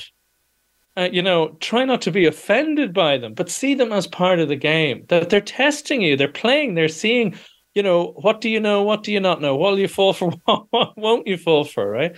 [0.97, 4.39] uh, you know, try not to be offended by them, but see them as part
[4.39, 5.05] of the game.
[5.09, 7.35] That they're testing you, they're playing, they're seeing,
[7.73, 10.13] you know, what do you know, what do you not know, what will you fall
[10.13, 12.15] for, what won't you fall for, right?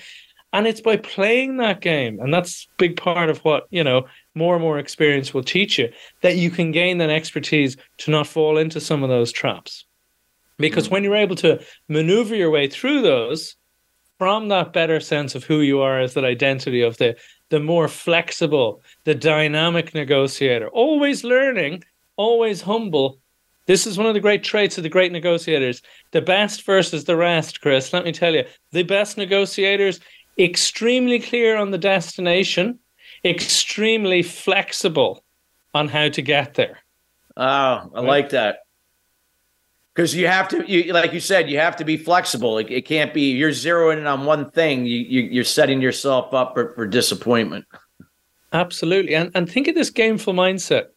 [0.54, 4.56] And it's by playing that game, and that's big part of what you know more
[4.56, 5.90] and more experience will teach you
[6.22, 9.86] that you can gain that expertise to not fall into some of those traps.
[10.58, 13.56] Because when you're able to maneuver your way through those,
[14.18, 17.16] from that better sense of who you are as that identity of the
[17.50, 21.84] the more flexible, the dynamic negotiator, always learning,
[22.16, 23.20] always humble.
[23.66, 25.82] This is one of the great traits of the great negotiators.
[26.12, 27.94] The best versus the rest, Chris.
[27.94, 30.00] Let me tell you, the best negotiators,
[30.40, 32.80] extremely clear on the destination,
[33.26, 35.24] extremely flexible
[35.74, 36.80] on how to get there.
[37.36, 38.60] Oh, I like that
[39.98, 42.60] because you have to you, like you said you have to be flexible.
[42.60, 46.36] It, it can't be you're zeroing in on one thing you, you are setting yourself
[46.36, 47.66] up for, for disappointment.
[48.54, 49.16] Absolutely.
[49.16, 50.90] And and think of this gameful mindset.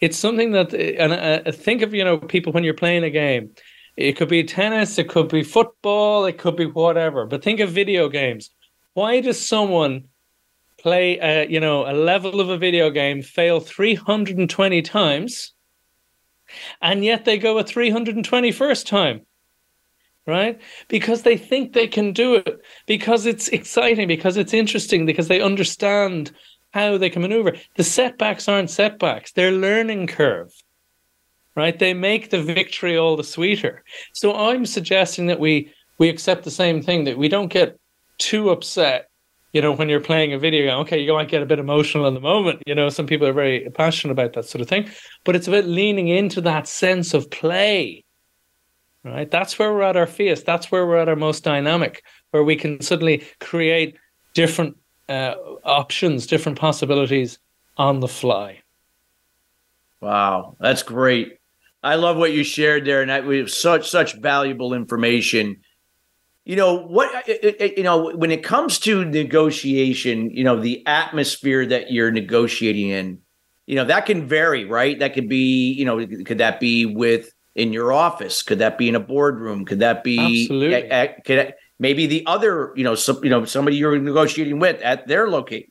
[0.00, 3.50] It's something that and uh, think of you know people when you're playing a game.
[3.98, 7.68] It could be tennis it could be football it could be whatever but think of
[7.70, 8.50] video games.
[8.94, 10.04] Why does someone
[10.80, 15.52] play a, you know a level of a video game fail 320 times
[16.80, 19.20] and yet they go a 321st time
[20.26, 20.60] right?
[20.88, 22.60] Because they think they can do it.
[22.84, 26.32] Because it's exciting because it's interesting because they understand
[26.72, 27.54] how they can maneuver.
[27.76, 29.32] The setbacks aren't setbacks.
[29.32, 30.52] They're learning curve
[31.58, 31.76] right?
[31.76, 33.82] They make the victory all the sweeter.
[34.12, 37.78] So i'm suggesting that we we accept the same thing that we don't get
[38.18, 39.07] too upset
[39.52, 42.06] you know, when you're playing a video game, okay, you might get a bit emotional
[42.06, 42.62] in the moment.
[42.66, 44.88] You know, some people are very passionate about that sort of thing,
[45.24, 48.04] but it's about leaning into that sense of play,
[49.04, 49.30] right?
[49.30, 50.42] That's where we're at our fierce.
[50.42, 53.96] That's where we're at our most dynamic, where we can suddenly create
[54.34, 54.76] different
[55.08, 55.34] uh,
[55.64, 57.38] options, different possibilities
[57.78, 58.60] on the fly.
[60.00, 61.38] Wow, that's great.
[61.82, 65.60] I love what you shared there, and that was such such valuable information
[66.48, 70.58] you know what uh, uh, uh, you know when it comes to negotiation you know
[70.60, 73.18] the atmosphere that you're negotiating in
[73.66, 77.32] you know that can vary right that could be you know could that be with
[77.54, 80.74] in your office could that be in a boardroom could that be Absolutely.
[80.74, 84.80] At, at, could maybe the other you know some, you know somebody you're negotiating with
[84.82, 85.70] at their location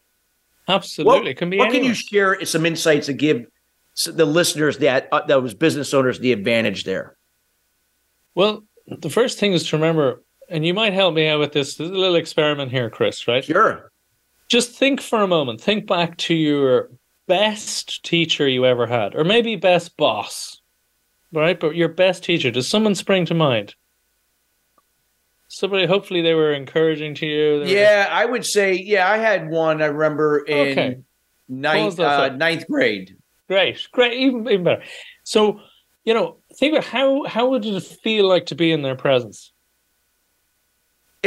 [0.68, 1.58] Absolutely, what, can be.
[1.58, 3.46] What can you share some insights to give
[4.06, 7.18] the listeners that uh, those business owners the advantage there?
[8.36, 11.80] Well, the first thing is to remember, and you might help me out with this.
[11.80, 13.44] A little experiment here, Chris, right?
[13.44, 13.92] Sure.
[14.50, 15.60] Just think for a moment.
[15.62, 16.90] Think back to your
[17.28, 20.62] best teacher you ever had, or maybe best boss,
[21.34, 21.60] right?
[21.60, 22.52] But your best teacher.
[22.52, 23.76] Does someone spring to mind?
[25.50, 27.64] Somebody, hopefully, they were encouraging to you.
[27.64, 30.98] Yeah, I would say, yeah, I had one I remember in Okay.
[31.48, 33.16] ninth, uh, ninth grade.
[33.48, 34.84] great, great, even even better.
[35.24, 35.62] So,
[36.04, 39.54] you know, think about how how would it feel like to be in their presence?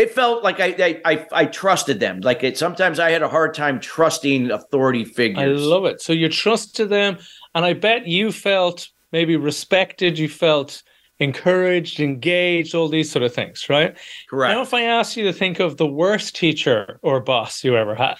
[0.00, 2.20] It felt like I, I I I trusted them.
[2.20, 5.60] Like it sometimes I had a hard time trusting authority figures.
[5.60, 6.00] I love it.
[6.00, 7.18] So you trusted them,
[7.54, 10.18] and I bet you felt maybe respected.
[10.18, 10.82] You felt
[11.18, 13.94] encouraged, engaged, all these sort of things, right?
[14.30, 14.54] Correct.
[14.54, 17.94] Now, if I ask you to think of the worst teacher or boss you ever
[17.94, 18.16] had,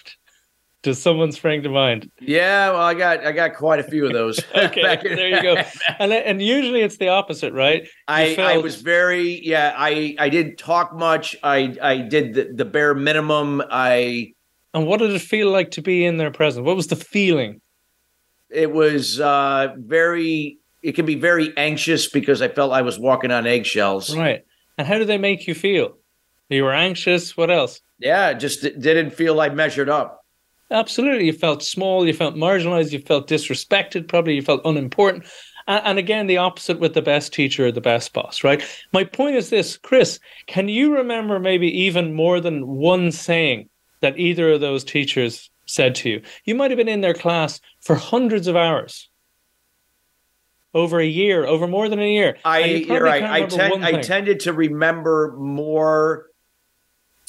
[0.82, 2.10] does someone spring to mind?
[2.20, 4.40] Yeah, well, I got I got quite a few of those.
[4.54, 5.62] Okay, there you go.
[5.98, 7.82] And and usually it's the opposite, right?
[7.82, 9.74] You I, I felt- was very yeah.
[9.76, 11.36] I I didn't talk much.
[11.42, 13.62] I I did the, the bare minimum.
[13.70, 14.32] I
[14.74, 16.64] And what did it feel like to be in their presence?
[16.64, 17.60] What was the feeling?
[18.52, 20.58] it was uh very.
[20.82, 24.16] It can be very anxious because I felt I was walking on eggshells.
[24.16, 24.44] Right.
[24.78, 25.98] And how did they make you feel?
[26.48, 27.36] You were anxious.
[27.36, 27.80] What else?
[27.98, 30.19] Yeah, just didn't feel I measured up.
[30.70, 31.26] Absolutely.
[31.26, 35.24] You felt small, you felt marginalized, you felt disrespected, probably you felt unimportant.
[35.66, 38.62] And, and again, the opposite with the best teacher or the best boss, right?
[38.92, 43.68] My point is this, Chris, can you remember maybe even more than one saying
[44.00, 46.22] that either of those teachers said to you?
[46.44, 49.08] You might have been in their class for hundreds of hours.
[50.72, 52.38] Over a year, over more than a year.
[52.44, 53.24] I you you're right.
[53.24, 56.29] I one I tended to remember more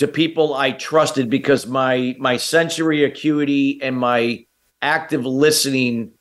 [0.02, 4.46] to people I trusted because my my sensory acuity and my
[4.82, 6.12] active listening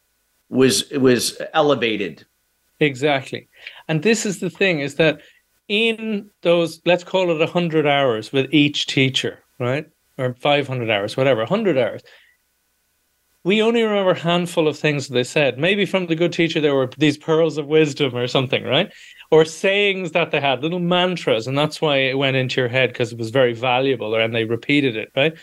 [0.51, 2.25] was was elevated.
[2.79, 3.49] Exactly.
[3.89, 5.21] And this is the thing is that
[5.69, 9.87] in those, let's call it 100 hours with each teacher, right?
[10.19, 12.03] Or 500 hours, whatever, 100 hours.
[13.43, 15.59] We only remember a handful of things they said.
[15.59, 18.93] Maybe from the good teacher, there were these pearls of wisdom or something, right?
[19.31, 21.47] Or sayings that they had, little mantras.
[21.47, 24.45] And that's why it went into your head because it was very valuable and they
[24.45, 25.39] repeated it, right?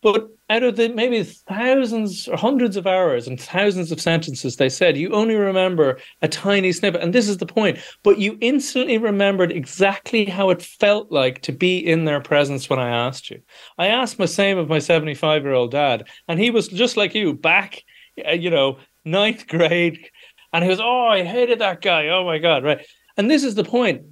[0.00, 4.68] But out of the maybe thousands or hundreds of hours and thousands of sentences they
[4.68, 7.00] said, you only remember a tiny snippet.
[7.00, 7.78] And this is the point.
[8.02, 12.78] But you instantly remembered exactly how it felt like to be in their presence when
[12.78, 13.40] I asked you.
[13.78, 17.14] I asked the same of my 75 year old dad, and he was just like
[17.14, 17.82] you, back,
[18.26, 20.10] uh, you know, ninth grade.
[20.52, 22.08] And he was, oh, I hated that guy.
[22.08, 22.64] Oh my God.
[22.64, 22.86] Right.
[23.16, 24.02] And this is the point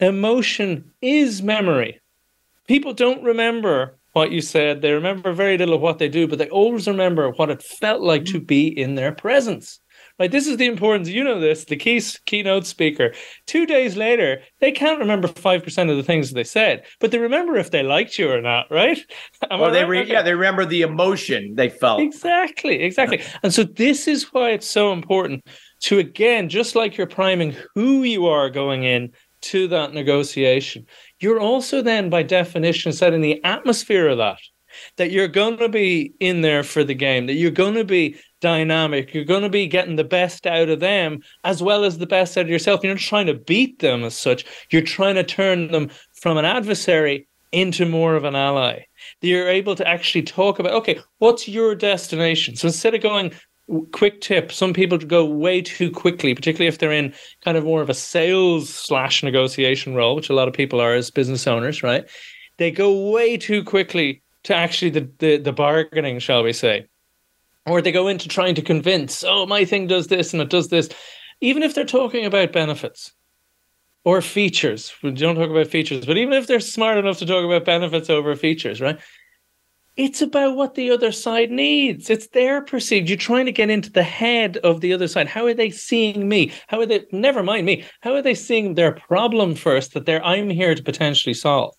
[0.00, 2.00] emotion is memory.
[2.66, 4.82] People don't remember what you said.
[4.82, 8.02] They remember very little of what they do, but they always remember what it felt
[8.02, 8.46] like to mm-hmm.
[8.46, 9.80] be in their presence.
[10.18, 10.30] Right.
[10.30, 11.08] This is the importance.
[11.08, 11.64] You know this.
[11.64, 13.14] The key keynote speaker.
[13.46, 17.10] Two days later, they can't remember five percent of the things that they said, but
[17.10, 18.70] they remember if they liked you or not.
[18.70, 18.98] Right?
[19.50, 22.00] Am Well, they re- yeah they remember the emotion they felt.
[22.00, 23.22] Exactly, exactly.
[23.42, 25.42] And so this is why it's so important
[25.84, 30.84] to again, just like you're priming who you are going in to that negotiation,
[31.20, 34.38] you're also then by definition setting the atmosphere of that.
[34.98, 38.16] That you're going to be in there for the game, that you're going to be
[38.40, 42.06] dynamic, you're going to be getting the best out of them as well as the
[42.06, 42.82] best out of yourself.
[42.82, 46.44] You're not trying to beat them as such, you're trying to turn them from an
[46.44, 48.84] adversary into more of an ally
[49.20, 53.32] That you're able to actually talk about okay what's your destination so instead of going
[53.92, 57.12] quick tip some people go way too quickly particularly if they're in
[57.44, 60.94] kind of more of a sales slash negotiation role which a lot of people are
[60.94, 62.08] as business owners right
[62.56, 66.86] they go way too quickly to actually the the, the bargaining shall we say
[67.66, 70.68] or they go into trying to convince oh my thing does this and it does
[70.68, 70.88] this
[71.40, 73.12] even if they're talking about benefits
[74.04, 74.92] or features.
[75.02, 78.08] We don't talk about features, but even if they're smart enough to talk about benefits
[78.08, 78.98] over features, right?
[80.02, 82.08] It's about what the other side needs.
[82.08, 83.10] It's their perceived.
[83.10, 85.28] You're trying to get into the head of the other side.
[85.28, 86.52] How are they seeing me?
[86.68, 90.24] How are they, never mind me, how are they seeing their problem first that they're,
[90.24, 91.74] I'm here to potentially solve?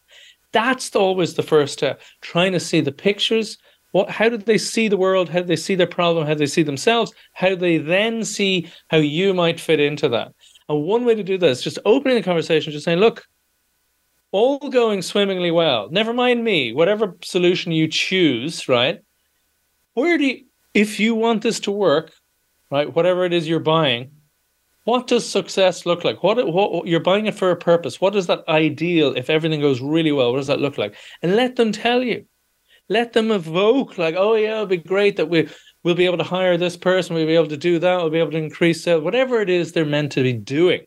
[0.52, 2.00] That's always the first step.
[2.22, 3.58] Trying to see the pictures.
[3.92, 5.28] What, how do they see the world?
[5.28, 6.28] How do they see their problem?
[6.28, 7.12] How do they see themselves?
[7.34, 10.32] How do they then see how you might fit into that?
[10.70, 13.26] And one way to do that is just opening the conversation, just saying, look,
[14.32, 15.90] all going swimmingly well.
[15.92, 19.00] Never mind me, whatever solution you choose, right?
[19.94, 22.14] Where do you, if you want this to work,
[22.70, 24.12] right, whatever it is you're buying,
[24.86, 26.24] what does success look like?
[26.24, 28.02] What, what you're buying it for a purpose.
[28.02, 30.32] What is that ideal if everything goes really well?
[30.32, 30.96] What does that look like?
[31.22, 32.26] And let them tell you.
[32.90, 35.48] Let them evoke, like, oh yeah, it'll be great that we
[35.84, 38.20] we'll be able to hire this person, we'll be able to do that, we'll be
[38.20, 40.82] able to increase sales, whatever it is they're meant to be doing.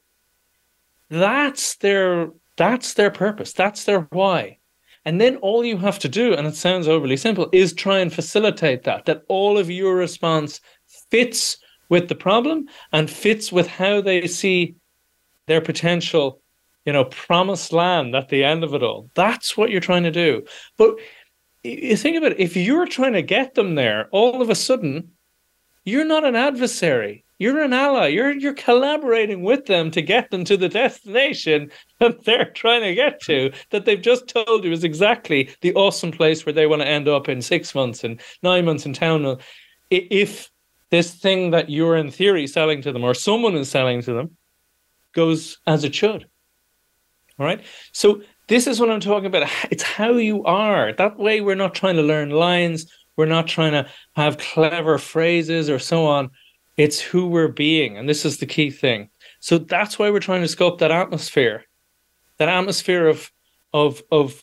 [1.09, 3.53] That's their that's their purpose.
[3.53, 4.59] That's their why.
[5.05, 8.13] And then all you have to do, and it sounds overly simple, is try and
[8.13, 10.61] facilitate that, that all of your response
[11.11, 11.59] fits
[11.91, 14.77] with the problem and fits with how they see
[15.47, 16.41] their potential,
[16.87, 19.11] you know, promised land at the end of it all.
[19.15, 20.45] That's what you're trying to do.
[20.79, 20.97] But
[21.63, 25.11] you think about it, if you're trying to get them there, all of a sudden,
[25.85, 27.24] you're not an adversary.
[27.39, 28.09] You're an ally.
[28.09, 31.71] You're you're collaborating with them to get them to the destination
[32.01, 33.53] that they're trying to get to.
[33.71, 37.09] That they've just told you is exactly the awesome place where they want to end
[37.09, 39.39] up in six months and nine months in town.
[39.91, 40.51] If
[40.91, 44.37] this thing that you're in theory selling to them or someone is selling to them
[45.13, 46.27] goes as it should.
[47.39, 47.65] All right.
[47.93, 49.49] So this is what I'm talking about.
[49.71, 50.93] It's how you are.
[50.93, 52.87] That way, we're not trying to learn lines.
[53.17, 56.31] We're not trying to have clever phrases or so on
[56.77, 57.97] it's who we're being.
[57.97, 59.11] And this is the key thing.
[59.41, 61.65] So that's why we're trying to sculpt that atmosphere,
[62.39, 63.31] that atmosphere of,
[63.73, 64.43] of, of,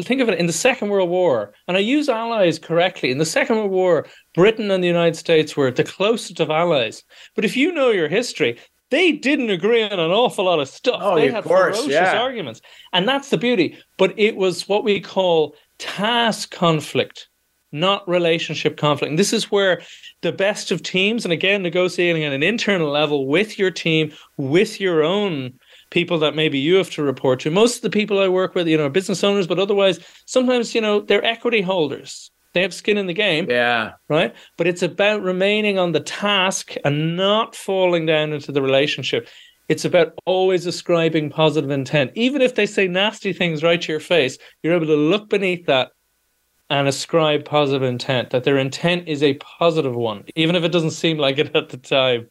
[0.00, 3.10] think of it in the Second World War, and I use allies correctly.
[3.10, 7.04] In the Second World War, Britain and the United States were the closest of allies.
[7.36, 8.58] But if you know your history,
[8.90, 11.00] they didn't agree on an awful lot of stuff.
[11.00, 12.20] Oh, they had course, ferocious yeah.
[12.20, 12.60] arguments.
[12.92, 13.78] And that's the beauty.
[13.96, 17.28] But it was what we call task conflict
[17.72, 19.10] not relationship conflict.
[19.10, 19.80] And this is where
[20.20, 24.80] the best of teams, and again, negotiating at an internal level with your team, with
[24.80, 25.54] your own
[25.90, 27.50] people that maybe you have to report to.
[27.50, 30.74] Most of the people I work with, you know, are business owners, but otherwise, sometimes,
[30.74, 32.30] you know, they're equity holders.
[32.54, 33.46] They have skin in the game.
[33.48, 33.92] Yeah.
[34.08, 34.34] Right.
[34.58, 39.28] But it's about remaining on the task and not falling down into the relationship.
[39.68, 42.10] It's about always ascribing positive intent.
[42.14, 45.66] Even if they say nasty things right to your face, you're able to look beneath
[45.66, 45.92] that
[46.72, 50.92] and ascribe positive intent, that their intent is a positive one, even if it doesn't
[50.92, 52.28] seem like it at the time.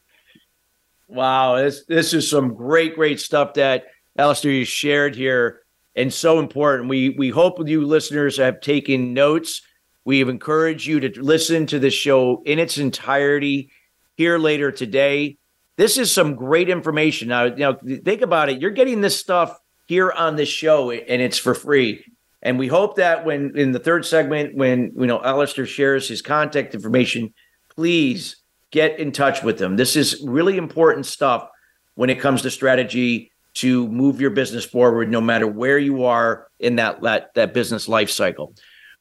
[1.06, 3.84] Wow, this this is some great, great stuff that
[4.18, 5.60] Alistair you shared here,
[5.94, 6.88] and so important.
[6.88, 9.62] We we hope you listeners have taken notes.
[10.04, 13.70] We have encouraged you to listen to the show in its entirety
[14.16, 15.38] here later today.
[15.76, 17.28] This is some great information.
[17.28, 18.60] Now, you know, think about it.
[18.60, 22.04] You're getting this stuff here on this show, and it's for free.
[22.42, 26.22] And we hope that when in the third segment, when you know Alistair shares his
[26.22, 27.32] contact information,
[27.74, 28.36] please
[28.70, 29.76] get in touch with him.
[29.76, 31.48] This is really important stuff
[31.94, 36.48] when it comes to strategy to move your business forward, no matter where you are
[36.58, 38.54] in that that, that business life cycle.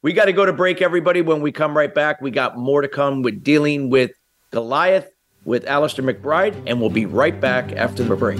[0.04, 1.22] We got to go to break, everybody.
[1.22, 4.12] When we come right back, we got more to come with dealing with
[4.52, 5.10] Goliath
[5.46, 8.40] with Alistair McBride, and we'll be right back after the break.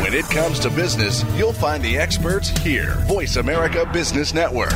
[0.00, 2.94] When it comes to business, you'll find the experts here.
[3.06, 4.72] Voice America Business Network.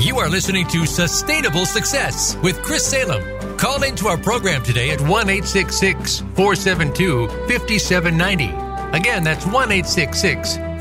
[0.00, 3.22] You are listening to Sustainable Success with Chris Salem.
[3.56, 8.96] Call into our program today at 1 472 5790.
[8.96, 9.68] Again, that's 1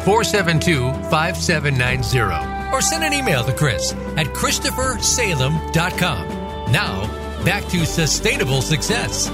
[0.03, 2.73] 472 5790.
[2.73, 6.38] Or send an email to Chris at ChristopherSalem.com.
[6.71, 7.07] Now,
[7.43, 9.27] back to Sustainable Success.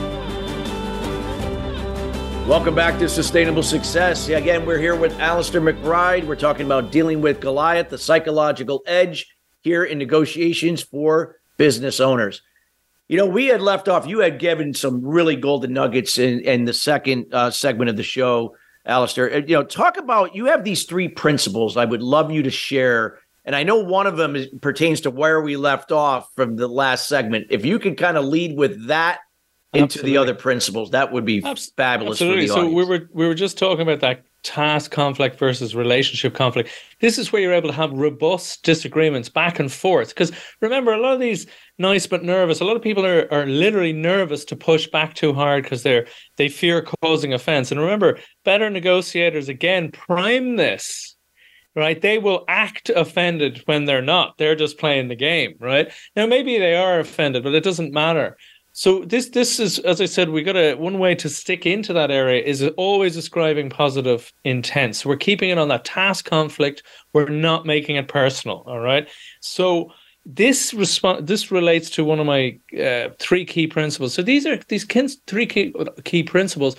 [2.48, 4.30] Welcome back to Sustainable Success.
[4.30, 6.26] Again, we're here with Alistair McBride.
[6.26, 12.42] We're talking about dealing with Goliath, the psychological edge here in negotiations for business owners.
[13.10, 16.64] You know, we had left off, you had given some really golden nuggets in, in
[16.64, 18.56] the second uh, segment of the show,
[18.86, 19.40] Alistair.
[19.40, 23.20] You know, talk about, you have these three principles I would love you to share.
[23.46, 26.68] And I know one of them is, pertains to where we left off from the
[26.68, 27.48] last segment.
[27.52, 29.20] If you could kind of lead with that
[29.76, 30.12] into Absolutely.
[30.12, 30.92] the other principles.
[30.92, 32.48] That would be fabulous Absolutely.
[32.48, 32.76] for the so audience.
[32.76, 36.70] we were we were just talking about that task conflict versus relationship conflict.
[37.02, 40.10] This is where you're able to have robust disagreements back and forth.
[40.10, 40.32] Because
[40.62, 41.48] remember, a lot of these
[41.80, 45.34] nice but nervous, a lot of people are, are literally nervous to push back too
[45.34, 47.72] hard because they're they fear causing offense.
[47.72, 51.15] And remember, better negotiators again prime this.
[51.76, 54.38] Right, they will act offended when they're not.
[54.38, 55.92] They're just playing the game, right?
[56.16, 58.38] Now, maybe they are offended, but it doesn't matter.
[58.78, 61.94] So this this is as I said, we got a one way to stick into
[61.94, 64.98] that area is always ascribing positive intent.
[64.98, 66.84] So we're keeping it on that task conflict.
[67.14, 68.66] We're not making it personal.
[68.68, 69.08] All right.
[69.40, 69.92] So
[70.26, 74.14] this response this relates to one of my uh, three key principles.
[74.14, 74.86] So these are these
[75.26, 75.74] three key
[76.04, 76.76] key principles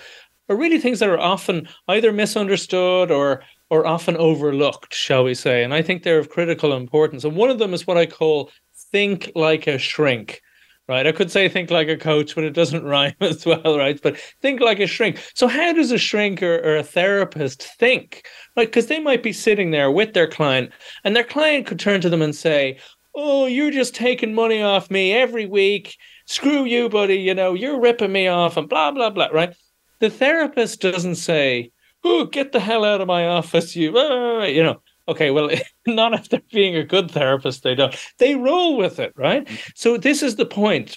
[0.50, 5.64] are really things that are often either misunderstood or or often overlooked, shall we say?
[5.64, 7.24] And I think they're of critical importance.
[7.24, 8.50] And one of them is what I call
[8.92, 10.40] think like a shrink
[10.88, 11.06] right?
[11.06, 14.00] I could say think like a coach, but it doesn't rhyme as well, right?
[14.00, 15.18] But think like a shrink.
[15.34, 18.68] So how does a shrink or, or a therapist think, right?
[18.68, 20.72] Because they might be sitting there with their client,
[21.04, 22.78] and their client could turn to them and say,
[23.14, 25.96] "Oh, you're just taking money off me every week.
[26.26, 27.16] Screw you, buddy.
[27.16, 29.54] You know you're ripping me off, and blah blah blah." Right?
[30.00, 31.70] The therapist doesn't say,
[32.08, 34.80] "Oh, get the hell out of my office, you," ah, you know.
[35.08, 35.50] Okay, well,
[35.86, 37.94] not after being a good therapist, they don't.
[38.18, 39.48] They roll with it, right?
[39.74, 40.96] So this is the point.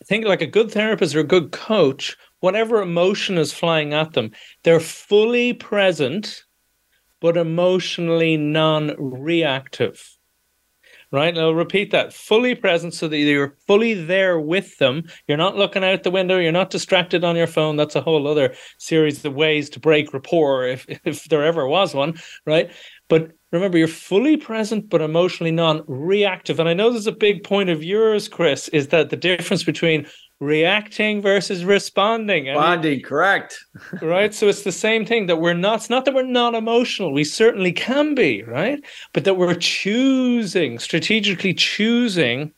[0.00, 4.14] I Think like a good therapist or a good coach, whatever emotion is flying at
[4.14, 4.32] them,
[4.64, 6.42] they're fully present,
[7.20, 10.18] but emotionally non-reactive.
[11.12, 11.28] Right?
[11.28, 12.14] And I'll repeat that.
[12.14, 15.04] Fully present so that you're fully there with them.
[15.28, 17.76] You're not looking out the window, you're not distracted on your phone.
[17.76, 21.94] That's a whole other series of ways to break rapport if if there ever was
[21.94, 22.14] one,
[22.46, 22.70] right?
[23.08, 26.58] But remember, you're fully present but emotionally non-reactive.
[26.58, 30.06] And I know there's a big point of yours, Chris, is that the difference between
[30.42, 32.48] reacting versus responding.
[32.48, 33.64] I mean, Bonding, correct.
[34.02, 34.34] right?
[34.34, 37.12] So it's the same thing that we're not, it's not that we're not emotional.
[37.12, 38.82] We certainly can be, right?
[39.12, 42.52] But that we're choosing, strategically choosing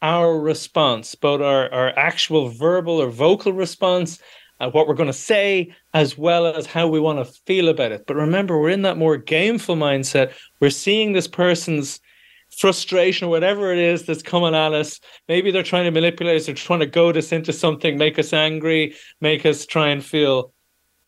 [0.00, 4.18] our response, both our, our actual verbal or vocal response,
[4.60, 7.92] uh, what we're going to say, as well as how we want to feel about
[7.92, 8.04] it.
[8.06, 10.32] But remember, we're in that more gameful mindset.
[10.60, 12.00] We're seeing this person's
[12.56, 15.00] frustration or whatever it is that's coming at us.
[15.28, 18.32] Maybe they're trying to manipulate us, they're trying to goad us into something, make us
[18.32, 20.52] angry, make us try and feel,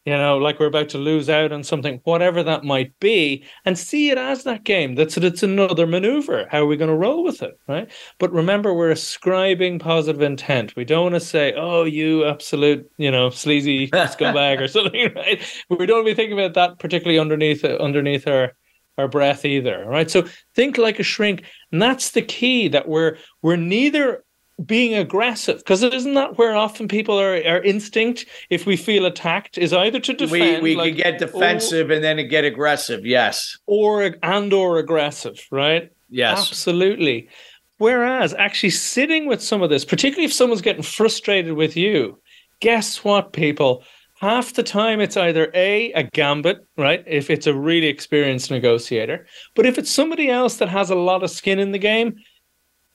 [0.04, 3.78] you know, like we're about to lose out on something, whatever that might be, and
[3.78, 4.94] see it as that game.
[4.94, 6.46] That's it, it's another maneuver.
[6.50, 7.58] How are we going to roll with it?
[7.66, 7.90] Right.
[8.18, 10.76] But remember, we're ascribing positive intent.
[10.76, 15.42] We don't want to say, oh, you absolute, you know, sleazy scumbag or something, right?
[15.70, 18.52] We don't want to be thinking about that particularly underneath underneath our
[18.98, 19.84] our breath either.
[19.86, 20.10] Right.
[20.10, 21.44] So think like a shrink.
[21.72, 24.24] And that's the key that we're we're neither
[24.64, 29.06] being aggressive because it isn't that where often people are our instinct if we feel
[29.06, 33.06] attacked is either to defend we we like, could get defensive and then get aggressive.
[33.06, 33.56] Yes.
[33.66, 36.38] or and or aggressive right Yes.
[36.40, 37.28] absolutely
[37.76, 42.18] whereas actually sitting with some of this particularly if someone's getting frustrated with you
[42.58, 43.84] guess what people
[44.20, 49.26] half the time it's either a a gambit right if it's a really experienced negotiator
[49.54, 52.14] but if it's somebody else that has a lot of skin in the game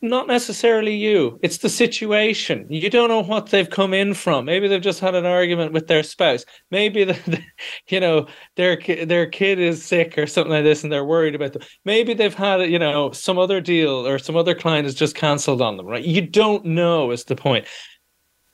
[0.04, 1.40] not necessarily you.
[1.42, 2.68] It's the situation.
[2.70, 4.44] You don't know what they've come in from.
[4.44, 6.44] Maybe they've just had an argument with their spouse.
[6.70, 7.42] Maybe the, the-
[7.88, 11.54] you know their their kid is sick or something like this and they're worried about
[11.54, 11.64] them.
[11.86, 15.62] Maybe they've had you know some other deal or some other client has just cancelled
[15.62, 16.04] on them right?
[16.04, 17.66] You don't know is the point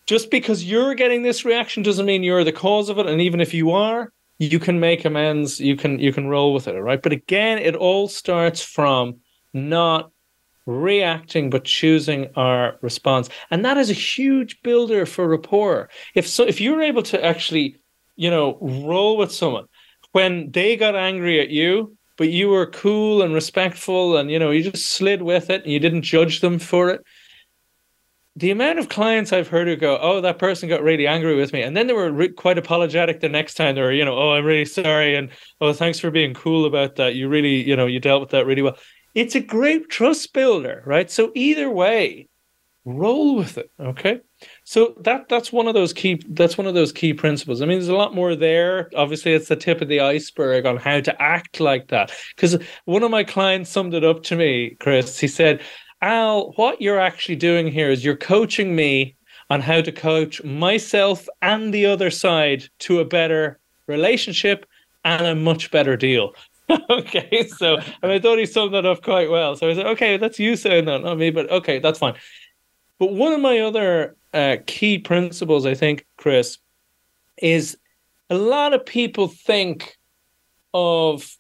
[0.10, 3.40] just because you're getting this reaction doesn't mean you're the cause of it and even
[3.40, 6.82] if you are you can make amends you can you can roll with it all
[6.82, 7.04] right?
[7.04, 9.20] But again it all starts from
[9.54, 10.10] not
[10.66, 13.30] reacting but choosing our response.
[13.52, 15.90] And that is a huge builder for rapport.
[16.16, 17.76] If so if you're able to actually
[18.16, 19.66] you know roll with someone
[20.14, 24.50] when they got angry at you but you were cool and respectful and you know
[24.50, 27.02] you just slid with it and you didn't judge them for it
[28.40, 31.52] the amount of clients I've heard who go, "Oh, that person got really angry with
[31.52, 33.76] me," and then they were re- quite apologetic the next time.
[33.76, 35.30] They were, you know, "Oh, I'm really sorry," and
[35.60, 37.16] "Oh, thanks for being cool about that.
[37.16, 38.78] You really, you know, you dealt with that really well."
[39.16, 41.12] It's a great trust builder, right?
[41.12, 42.30] So either way,
[42.86, 44.20] roll with it, okay?
[44.64, 47.62] So that that's one of those key that's one of those key principles.
[47.62, 48.90] I mean, there's a lot more there.
[48.96, 52.12] Obviously, it's the tip of the iceberg on how to act like that.
[52.36, 55.20] Because one of my clients summed it up to me, Chris.
[55.20, 55.62] He said,
[56.02, 59.16] Al, what you're actually doing here is you're coaching me
[59.50, 64.66] on how to coach myself and the other side to a better relationship
[65.04, 66.34] and a much better deal.
[66.90, 69.56] okay, so and I thought he summed that up quite well.
[69.56, 72.16] So I said, okay, that's you saying that, not me, but okay, that's fine.
[73.00, 76.60] But one of my other uh, key principles, I think, Chris,
[77.38, 77.78] is
[78.30, 79.98] a lot of people think
[80.74, 81.39] of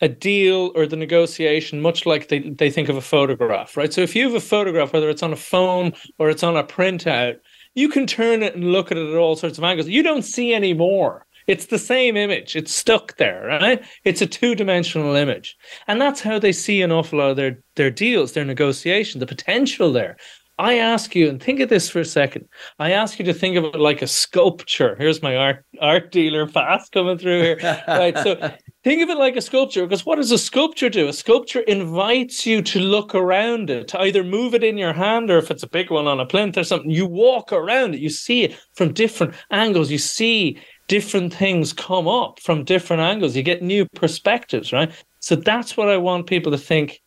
[0.00, 3.92] a deal or the negotiation much like they, they think of a photograph, right?
[3.92, 6.64] So if you have a photograph, whether it's on a phone or it's on a
[6.64, 7.38] printout,
[7.74, 9.88] you can turn it and look at it at all sorts of angles.
[9.88, 11.26] You don't see any more.
[11.46, 12.56] It's the same image.
[12.56, 13.84] It's stuck there, right?
[14.04, 15.56] It's a two-dimensional image.
[15.86, 19.26] And that's how they see an awful lot of their, their deals, their negotiation, the
[19.26, 20.16] potential there.
[20.58, 22.48] I ask you, and think of this for a second.
[22.78, 24.96] I ask you to think of it like a sculpture.
[24.98, 27.58] Here's my art art dealer fast coming through here.
[27.88, 28.16] right.
[28.16, 28.36] So
[28.82, 31.08] think of it like a sculpture, because what does a sculpture do?
[31.08, 35.30] A sculpture invites you to look around it, to either move it in your hand,
[35.30, 38.00] or if it's a big one on a plinth or something, you walk around it.
[38.00, 39.90] You see it from different angles.
[39.90, 43.36] You see different things come up from different angles.
[43.36, 44.90] You get new perspectives, right?
[45.20, 47.02] So that's what I want people to think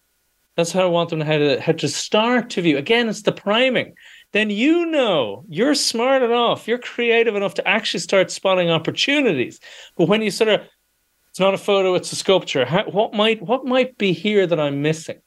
[0.59, 2.77] that's how I want them to how to how to start to view.
[2.77, 3.95] Again, it's the priming.
[4.33, 9.59] Then you know you're smart enough, you're creative enough to actually start spotting opportunities.
[9.97, 10.61] But when you sort of,
[11.29, 12.65] it's not a photo, it's a sculpture.
[12.65, 15.19] How, what might what might be here that I'm missing?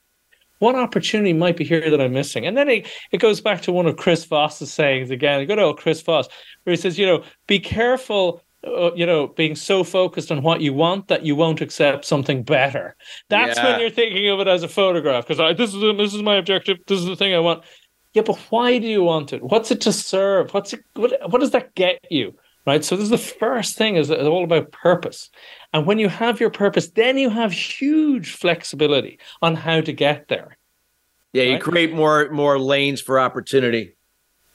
[0.59, 2.47] What opportunity might be here that I'm missing?
[2.47, 5.45] And then it, it goes back to one of Chris Voss's sayings again.
[5.47, 6.29] Good old Chris Voss,
[6.63, 10.61] where he says, you know, be careful uh, you know, being so focused on what
[10.61, 12.97] you want that you won't accept something better.
[13.29, 13.65] That's yeah.
[13.65, 15.27] when you're thinking of it as a photograph.
[15.27, 16.79] Because this is this is my objective.
[16.87, 17.65] This is the thing I want.
[18.15, 19.43] Yeah, but why do you want it?
[19.43, 20.53] What's it to serve?
[20.53, 20.85] What's it?
[20.95, 22.35] What, what does that get you?
[22.65, 22.85] Right.
[22.85, 23.97] So this is the first thing.
[23.97, 25.31] Is all about purpose.
[25.73, 30.29] And when you have your purpose, then you have huge flexibility on how to get
[30.29, 30.57] there.
[31.33, 33.97] Yeah, you create more more lanes for opportunity.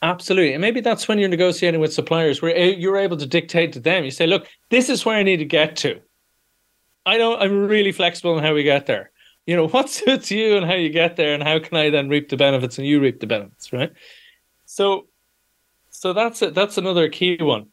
[0.01, 0.53] Absolutely.
[0.53, 4.03] And maybe that's when you're negotiating with suppliers where you're able to dictate to them.
[4.03, 5.99] You say, look, this is where I need to get to.
[7.05, 9.11] I don't I'm really flexible in how we get there.
[9.45, 12.09] You know, what suits you and how you get there and how can I then
[12.09, 13.91] reap the benefits and you reap the benefits, right?
[14.65, 15.07] So
[15.89, 16.53] so that's it.
[16.53, 17.67] That's another key one.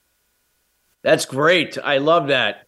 [1.03, 1.77] That's great.
[1.77, 2.67] I love that.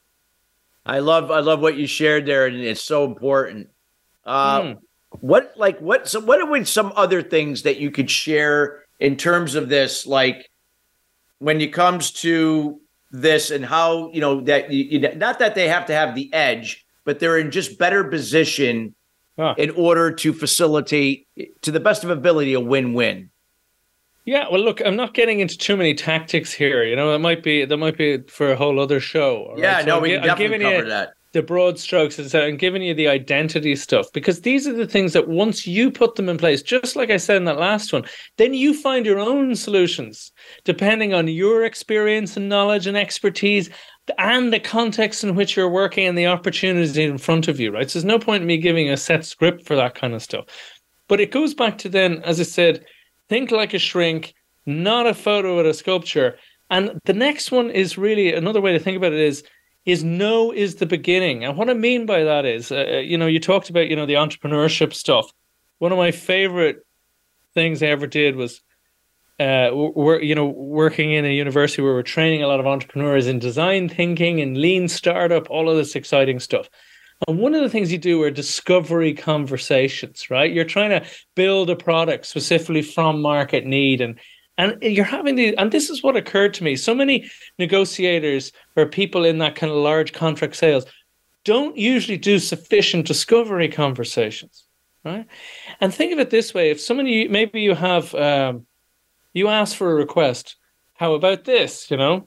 [0.85, 3.71] I love I love what you shared there, and it's so important.
[4.25, 4.79] Uh, mm.
[5.21, 6.09] What like what?
[6.09, 10.51] So what are some other things that you could share in terms of this, like
[11.39, 12.81] when it comes to
[13.11, 16.85] this and how you know that you, not that they have to have the edge,
[17.05, 18.95] but they're in just better position
[19.39, 19.55] huh.
[19.59, 21.29] in order to facilitate,
[21.63, 23.31] to the best of ability, a win-win.
[24.25, 26.83] Yeah, well, look, I'm not getting into too many tactics here.
[26.83, 29.55] You know, it might be that might be for a whole other show.
[29.57, 32.95] Yeah, so no, we I'm, definitely cover you, that the broad strokes and giving you
[32.95, 36.63] the identity stuff because these are the things that once you put them in place,
[36.63, 38.05] just like I said in that last one,
[38.39, 40.33] then you find your own solutions
[40.65, 43.69] depending on your experience and knowledge and expertise
[44.17, 47.91] and the context in which you're working and the opportunity in front of you, right?
[47.91, 50.47] So there's no point in me giving a set script for that kind of stuff.
[51.09, 52.85] But it goes back to then, as I said,
[53.29, 54.35] think like a shrink,
[54.65, 56.39] not a photo at a sculpture.
[56.71, 59.45] And the next one is really another way to think about it is
[59.87, 61.45] is no is the beginning.
[61.45, 63.97] And what I mean by that is, uh, uh you know, you talked about, you
[63.97, 65.33] know, the entrepreneurship stuff.
[65.79, 66.85] One of my favorite
[67.55, 68.61] things I ever did was,
[69.39, 73.27] uh, we're, you know, working in a university where we're training a lot of entrepreneurs
[73.27, 76.69] in design thinking and lean startup, all of this exciting stuff.
[77.29, 80.53] And one of the things you do are discovery conversations, right?
[80.53, 84.19] You're trying to build a product specifically from market need and
[84.59, 86.77] and you're having the, and this is what occurred to me.
[86.77, 90.87] So many negotiators or people in that kind of large contract sales
[91.45, 94.65] don't usually do sufficient discovery conversations,
[95.05, 95.27] right?
[95.81, 98.67] And think of it this way: if somebody, maybe you have, um,
[99.33, 100.57] you ask for a request,
[100.95, 101.91] how about this?
[101.91, 102.27] You know,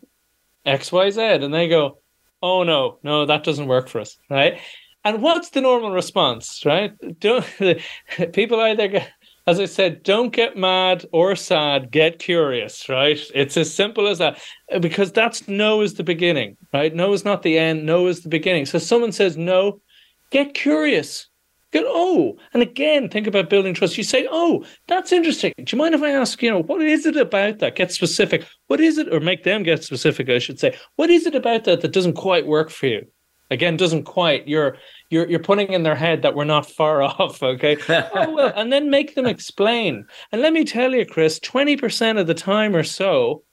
[0.65, 1.97] X, Y, Z, and they go,
[2.41, 4.59] "Oh no, no, that doesn't work for us," right?
[5.03, 6.93] And what's the normal response, right?
[7.19, 7.45] Don't
[8.33, 9.11] people either get
[9.47, 13.19] as I said, don't get mad or sad, get curious, right?
[13.33, 14.39] It's as simple as that.
[14.71, 16.93] Uh, because that's no is the beginning, right?
[16.93, 18.65] No is not the end, no is the beginning.
[18.65, 19.81] So someone says no,
[20.29, 21.27] get curious.
[21.71, 23.95] Get oh, and again, think about building trust.
[23.95, 25.53] You say, "Oh, that's interesting.
[25.57, 26.41] Do you mind if I ask?
[26.41, 27.75] You know, what is it about that?
[27.75, 28.43] Get specific.
[28.67, 30.29] What is it, or make them get specific?
[30.29, 30.75] I should say.
[30.95, 33.05] What is it about that that doesn't quite work for you?
[33.51, 34.47] Again, doesn't quite.
[34.47, 34.77] You're
[35.09, 37.41] you're you're putting in their head that we're not far off.
[37.41, 37.77] Okay.
[37.89, 40.05] oh well, and then make them explain.
[40.31, 43.43] And let me tell you, Chris, twenty percent of the time or so,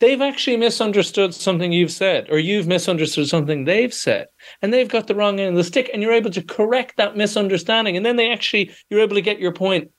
[0.00, 4.28] they've actually misunderstood something you've said, or you've misunderstood something they've said,
[4.62, 7.16] and they've got the wrong end of the stick, and you're able to correct that
[7.16, 9.90] misunderstanding, and then they actually you're able to get your point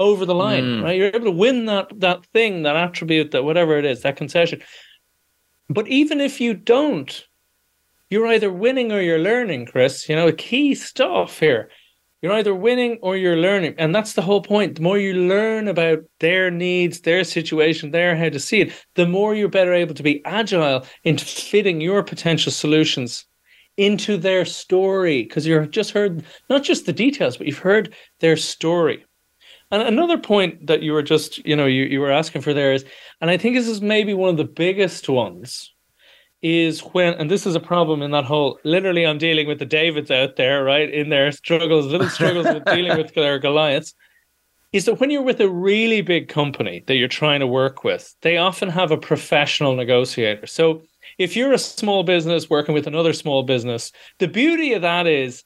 [0.00, 0.82] over the line, mm.
[0.84, 0.96] right?
[0.96, 4.62] You're able to win that that thing, that attribute, that whatever it is, that concession.
[5.68, 7.27] But even if you don't,
[8.10, 10.08] you're either winning or you're learning, Chris.
[10.08, 11.70] You know, key stuff here.
[12.20, 13.74] You're either winning or you're learning.
[13.78, 14.76] And that's the whole point.
[14.76, 19.06] The more you learn about their needs, their situation, their how to see it, the
[19.06, 23.24] more you're better able to be agile into fitting your potential solutions
[23.76, 25.22] into their story.
[25.22, 29.04] Because you've just heard not just the details, but you've heard their story.
[29.70, 32.72] And another point that you were just, you know, you, you were asking for there
[32.72, 32.84] is,
[33.20, 35.72] and I think this is maybe one of the biggest ones
[36.42, 39.66] is when, and this is a problem in that whole, literally, I'm dealing with the
[39.66, 40.92] Davids out there, right?
[40.92, 43.94] In their struggles, little struggles with dealing with their Goliaths,
[44.72, 48.14] is that when you're with a really big company that you're trying to work with,
[48.20, 50.46] they often have a professional negotiator.
[50.46, 50.82] So
[51.16, 55.42] if you're a small business working with another small business, the beauty of that is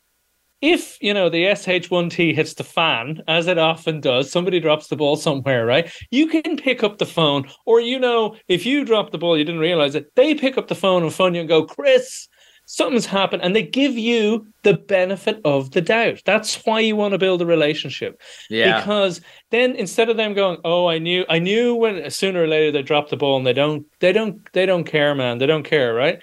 [0.63, 4.97] if you know the sh1t hits the fan as it often does somebody drops the
[4.97, 9.11] ball somewhere right you can pick up the phone or you know if you drop
[9.11, 11.49] the ball you didn't realize it they pick up the phone and phone you and
[11.49, 12.29] go chris
[12.65, 16.23] something's happened and they give you the benefit of the doubt.
[16.25, 18.21] That's why you want to build a relationship.
[18.49, 18.79] Yeah.
[18.79, 22.71] Because then instead of them going oh i knew i knew when sooner or later
[22.71, 25.65] they drop the ball and they don't they don't they don't care man they don't
[25.65, 26.23] care right?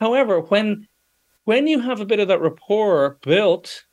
[0.00, 0.87] However when
[1.48, 3.86] when you have a bit of that rapport built,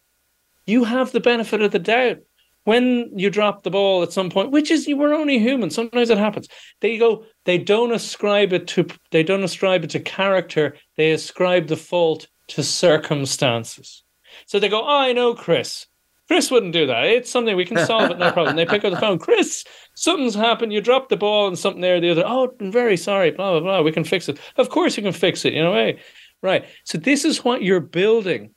[0.66, 2.18] you have the benefit of the doubt.
[2.66, 6.10] When you drop the ball at some point, which is you were only human, sometimes
[6.10, 6.49] it happens.
[6.82, 11.68] They go, they don't ascribe it to they don't ascribe it to character, they ascribe
[11.68, 14.03] the fault to circumstances.
[14.47, 15.88] So they go, Oh, I know Chris.
[16.28, 17.06] Chris wouldn't do that.
[17.06, 18.58] It's something we can solve it, no problem.
[18.58, 19.20] They pick up the phone.
[19.20, 20.74] Chris, something's happened.
[20.74, 22.24] You dropped the ball and something there or the other.
[22.26, 23.32] Oh, I'm very sorry.
[23.32, 23.82] Blah blah blah.
[23.82, 24.39] We can fix it.
[24.58, 25.53] Of course you can fix it.
[25.53, 25.99] You know, hey,
[26.46, 26.66] Right.
[26.84, 28.52] So this is what you're building.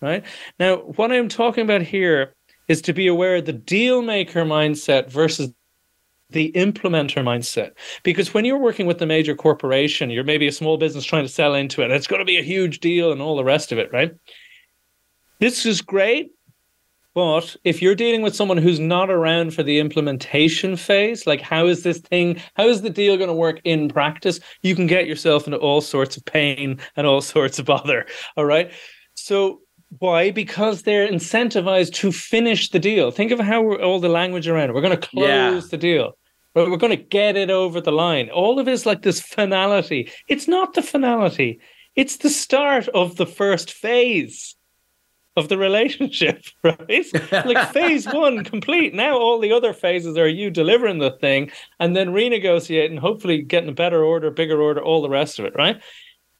[0.00, 0.24] Right.
[0.58, 2.34] Now, what I'm talking about here
[2.66, 5.52] is to be aware of the deal maker mindset versus
[6.30, 7.72] the implementer mindset.
[8.02, 11.28] Because when you're working with the major corporation, you're maybe a small business trying to
[11.28, 13.78] sell into it, it's going to be a huge deal and all the rest of
[13.78, 14.12] it, right?
[15.38, 16.32] This is great
[17.14, 21.66] but if you're dealing with someone who's not around for the implementation phase, like how
[21.66, 24.40] is this thing, how is the deal going to work in practice?
[24.62, 28.06] You can get yourself into all sorts of pain and all sorts of bother.
[28.36, 28.72] All right.
[29.14, 29.60] So
[29.98, 30.30] why?
[30.30, 33.10] Because they're incentivized to finish the deal.
[33.10, 34.74] Think of how all the language around it.
[34.74, 35.60] We're going to close yeah.
[35.70, 36.16] the deal.
[36.54, 38.30] We're going to get it over the line.
[38.30, 40.10] All of it is like this finality.
[40.28, 41.60] It's not the finality.
[41.94, 44.54] It's the start of the first phase
[45.36, 47.06] of the relationship, right?
[47.32, 48.94] like phase one complete.
[48.94, 53.70] Now all the other phases are you delivering the thing and then renegotiating, hopefully getting
[53.70, 55.82] a better order, bigger order, all the rest of it, right?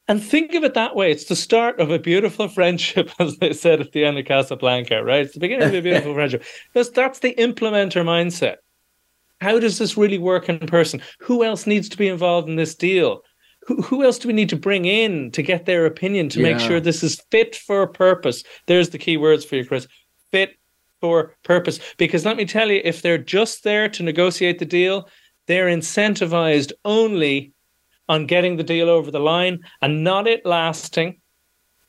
[0.08, 1.10] And think of it that way.
[1.10, 5.02] It's the start of a beautiful friendship, as they said at the end of Casablanca,
[5.02, 5.24] right?
[5.24, 6.44] It's the beginning of a beautiful friendship.
[6.74, 8.56] That's, that's the implementer mindset.
[9.40, 11.02] How does this really work in person?
[11.20, 13.22] Who else needs to be involved in this deal?
[13.66, 16.52] Who, who else do we need to bring in to get their opinion to yeah.
[16.52, 18.42] make sure this is fit for purpose?
[18.66, 19.86] There's the key words for you, Chris.
[20.30, 20.56] Fit
[21.00, 21.78] for purpose.
[21.98, 25.08] Because let me tell you, if they're just there to negotiate the deal,
[25.46, 27.52] they're incentivized only
[28.08, 31.20] on getting the deal over the line and not it lasting.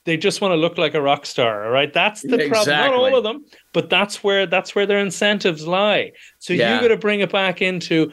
[0.06, 1.94] They just want to look like a rock star, right?
[1.94, 2.50] That's the exactly.
[2.50, 2.78] problem.
[2.78, 6.12] Not all of them, but that's where that's where their incentives lie.
[6.40, 6.76] So yeah.
[6.76, 8.12] you got to bring it back into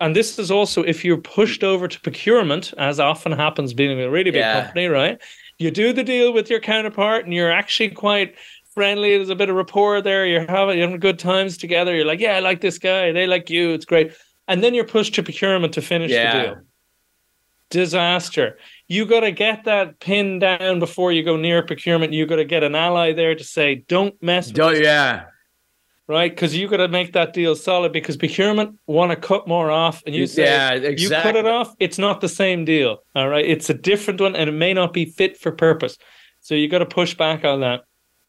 [0.00, 4.10] and this is also if you're pushed over to procurement, as often happens being a
[4.10, 4.62] really big yeah.
[4.62, 5.20] company, right?
[5.58, 8.34] You do the deal with your counterpart, and you're actually quite
[8.72, 9.16] friendly.
[9.16, 10.26] There's a bit of rapport there.
[10.26, 11.94] You're having, you're having good times together.
[11.94, 13.12] You're like, yeah, I like this guy.
[13.12, 13.70] They like you.
[13.70, 14.12] It's great.
[14.48, 16.32] And then you're pushed to procurement to finish yeah.
[16.32, 16.56] the deal.
[17.70, 18.58] Disaster.
[18.88, 22.12] You got to get that pin down before you go near procurement.
[22.12, 24.50] You got to get an ally there to say, don't mess.
[24.50, 25.24] Don't, yeah
[26.08, 26.30] right?
[26.30, 30.02] Because you got to make that deal solid because procurement want to cut more off,
[30.06, 31.02] and you say yeah, exactly.
[31.02, 32.98] you cut it off, it's not the same deal.
[33.14, 35.96] All right, it's a different one, and it may not be fit for purpose.
[36.40, 37.82] So you got to push back on that.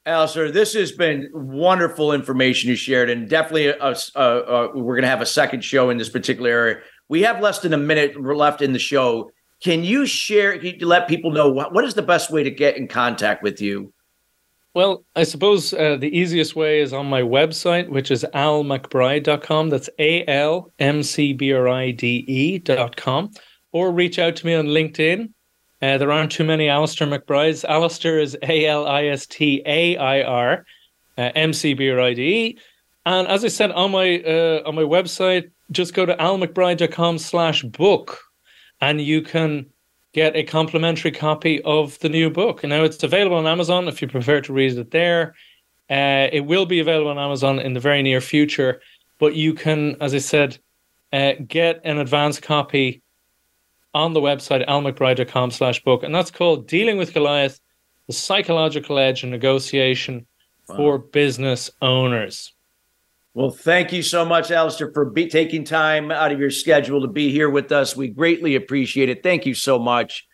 [0.08, 5.02] Alistair, this has been wonderful information you shared, and definitely a, a, a, we're going
[5.02, 6.78] to have a second show in this particular area.
[7.10, 9.32] We have less than a minute left in the show.
[9.64, 10.58] Can you share?
[10.60, 13.42] Can you let people know what, what is the best way to get in contact
[13.42, 13.94] with you?
[14.76, 19.70] Well, I suppose uh, the easiest way is on my website, which is almcbride.com.
[19.70, 23.32] That's A L M C B R I D E.com.
[23.72, 25.32] Or reach out to me on LinkedIn.
[25.82, 27.64] Uh, there aren't too many Alistair McBrides.
[27.64, 30.66] Alistair is A L I S T A I R
[31.18, 32.60] uh, M C B R I D E.
[33.06, 37.64] And as I said on my uh, on my website, just go to almcbride.com slash
[37.64, 38.20] book
[38.82, 39.68] and you can
[40.16, 42.64] get a complimentary copy of the new book.
[42.64, 45.36] Now it's available on Amazon if you prefer to read it there.
[45.90, 48.80] Uh, it will be available on Amazon in the very near future,
[49.20, 50.58] but you can, as I said,
[51.12, 53.02] uh, get an advance copy
[53.94, 56.02] on the website almcbride.com slash book.
[56.02, 57.60] And that's called Dealing with Goliath,
[58.08, 60.26] the Psychological Edge in Negotiation
[60.70, 60.78] wow.
[60.78, 62.54] for business owners.
[63.36, 67.10] Well, thank you so much, Alistair, for be- taking time out of your schedule to
[67.10, 67.94] be here with us.
[67.94, 69.24] We greatly appreciate it.
[69.24, 70.26] Thank you so much.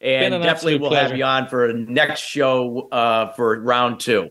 [0.00, 1.08] And an definitely we'll pleasure.
[1.08, 4.30] have you on for a next show uh, for round two.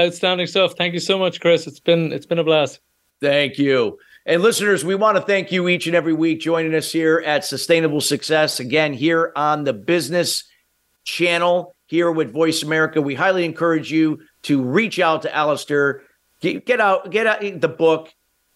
[0.00, 0.74] Outstanding stuff.
[0.76, 1.68] Thank you so much, Chris.
[1.68, 2.80] It's been it's been a blast.
[3.20, 3.98] Thank you.
[4.26, 7.44] And listeners, we want to thank you each and every week joining us here at
[7.44, 8.58] Sustainable Success.
[8.58, 10.42] Again, here on the business
[11.04, 13.00] channel here with Voice America.
[13.00, 16.02] We highly encourage you to reach out to Alistair
[16.40, 18.14] Get, get out, get out the book,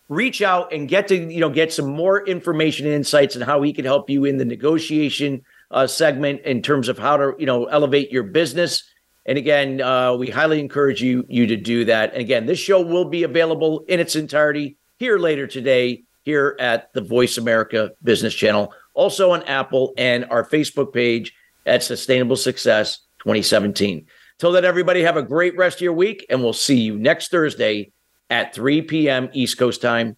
[0.09, 3.63] reach out and get to you know get some more information and insights on how
[3.63, 7.47] he can help you in the negotiation uh, segment in terms of how to you
[7.47, 8.85] know elevate your business.
[9.27, 12.13] And again, uh, we highly encourage you you to do that.
[12.13, 16.93] And again, this show will be available in its entirety here later today here at
[16.95, 21.35] the Voice America Business Channel, also on Apple and our Facebook page
[21.67, 24.07] at Sustainable Success 2017.
[24.39, 27.31] Till then, everybody have a great rest of your week, and we'll see you next
[27.31, 27.93] Thursday
[28.31, 29.29] at 3 p.m.
[29.33, 30.17] East Coast time,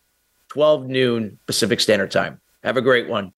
[0.48, 2.40] 12 noon Pacific Standard Time.
[2.62, 3.32] Have a great one.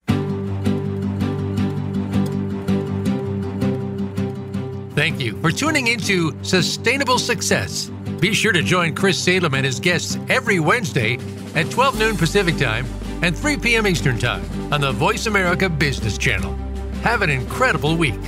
[4.95, 7.89] Thank you for tuning into Sustainable Success.
[8.19, 11.17] Be sure to join Chris Salem and his guests every Wednesday
[11.55, 12.85] at 12 noon Pacific Time
[13.21, 13.87] and 3 p.m.
[13.87, 16.53] Eastern Time on the Voice America Business Channel.
[17.01, 18.19] Have an incredible week.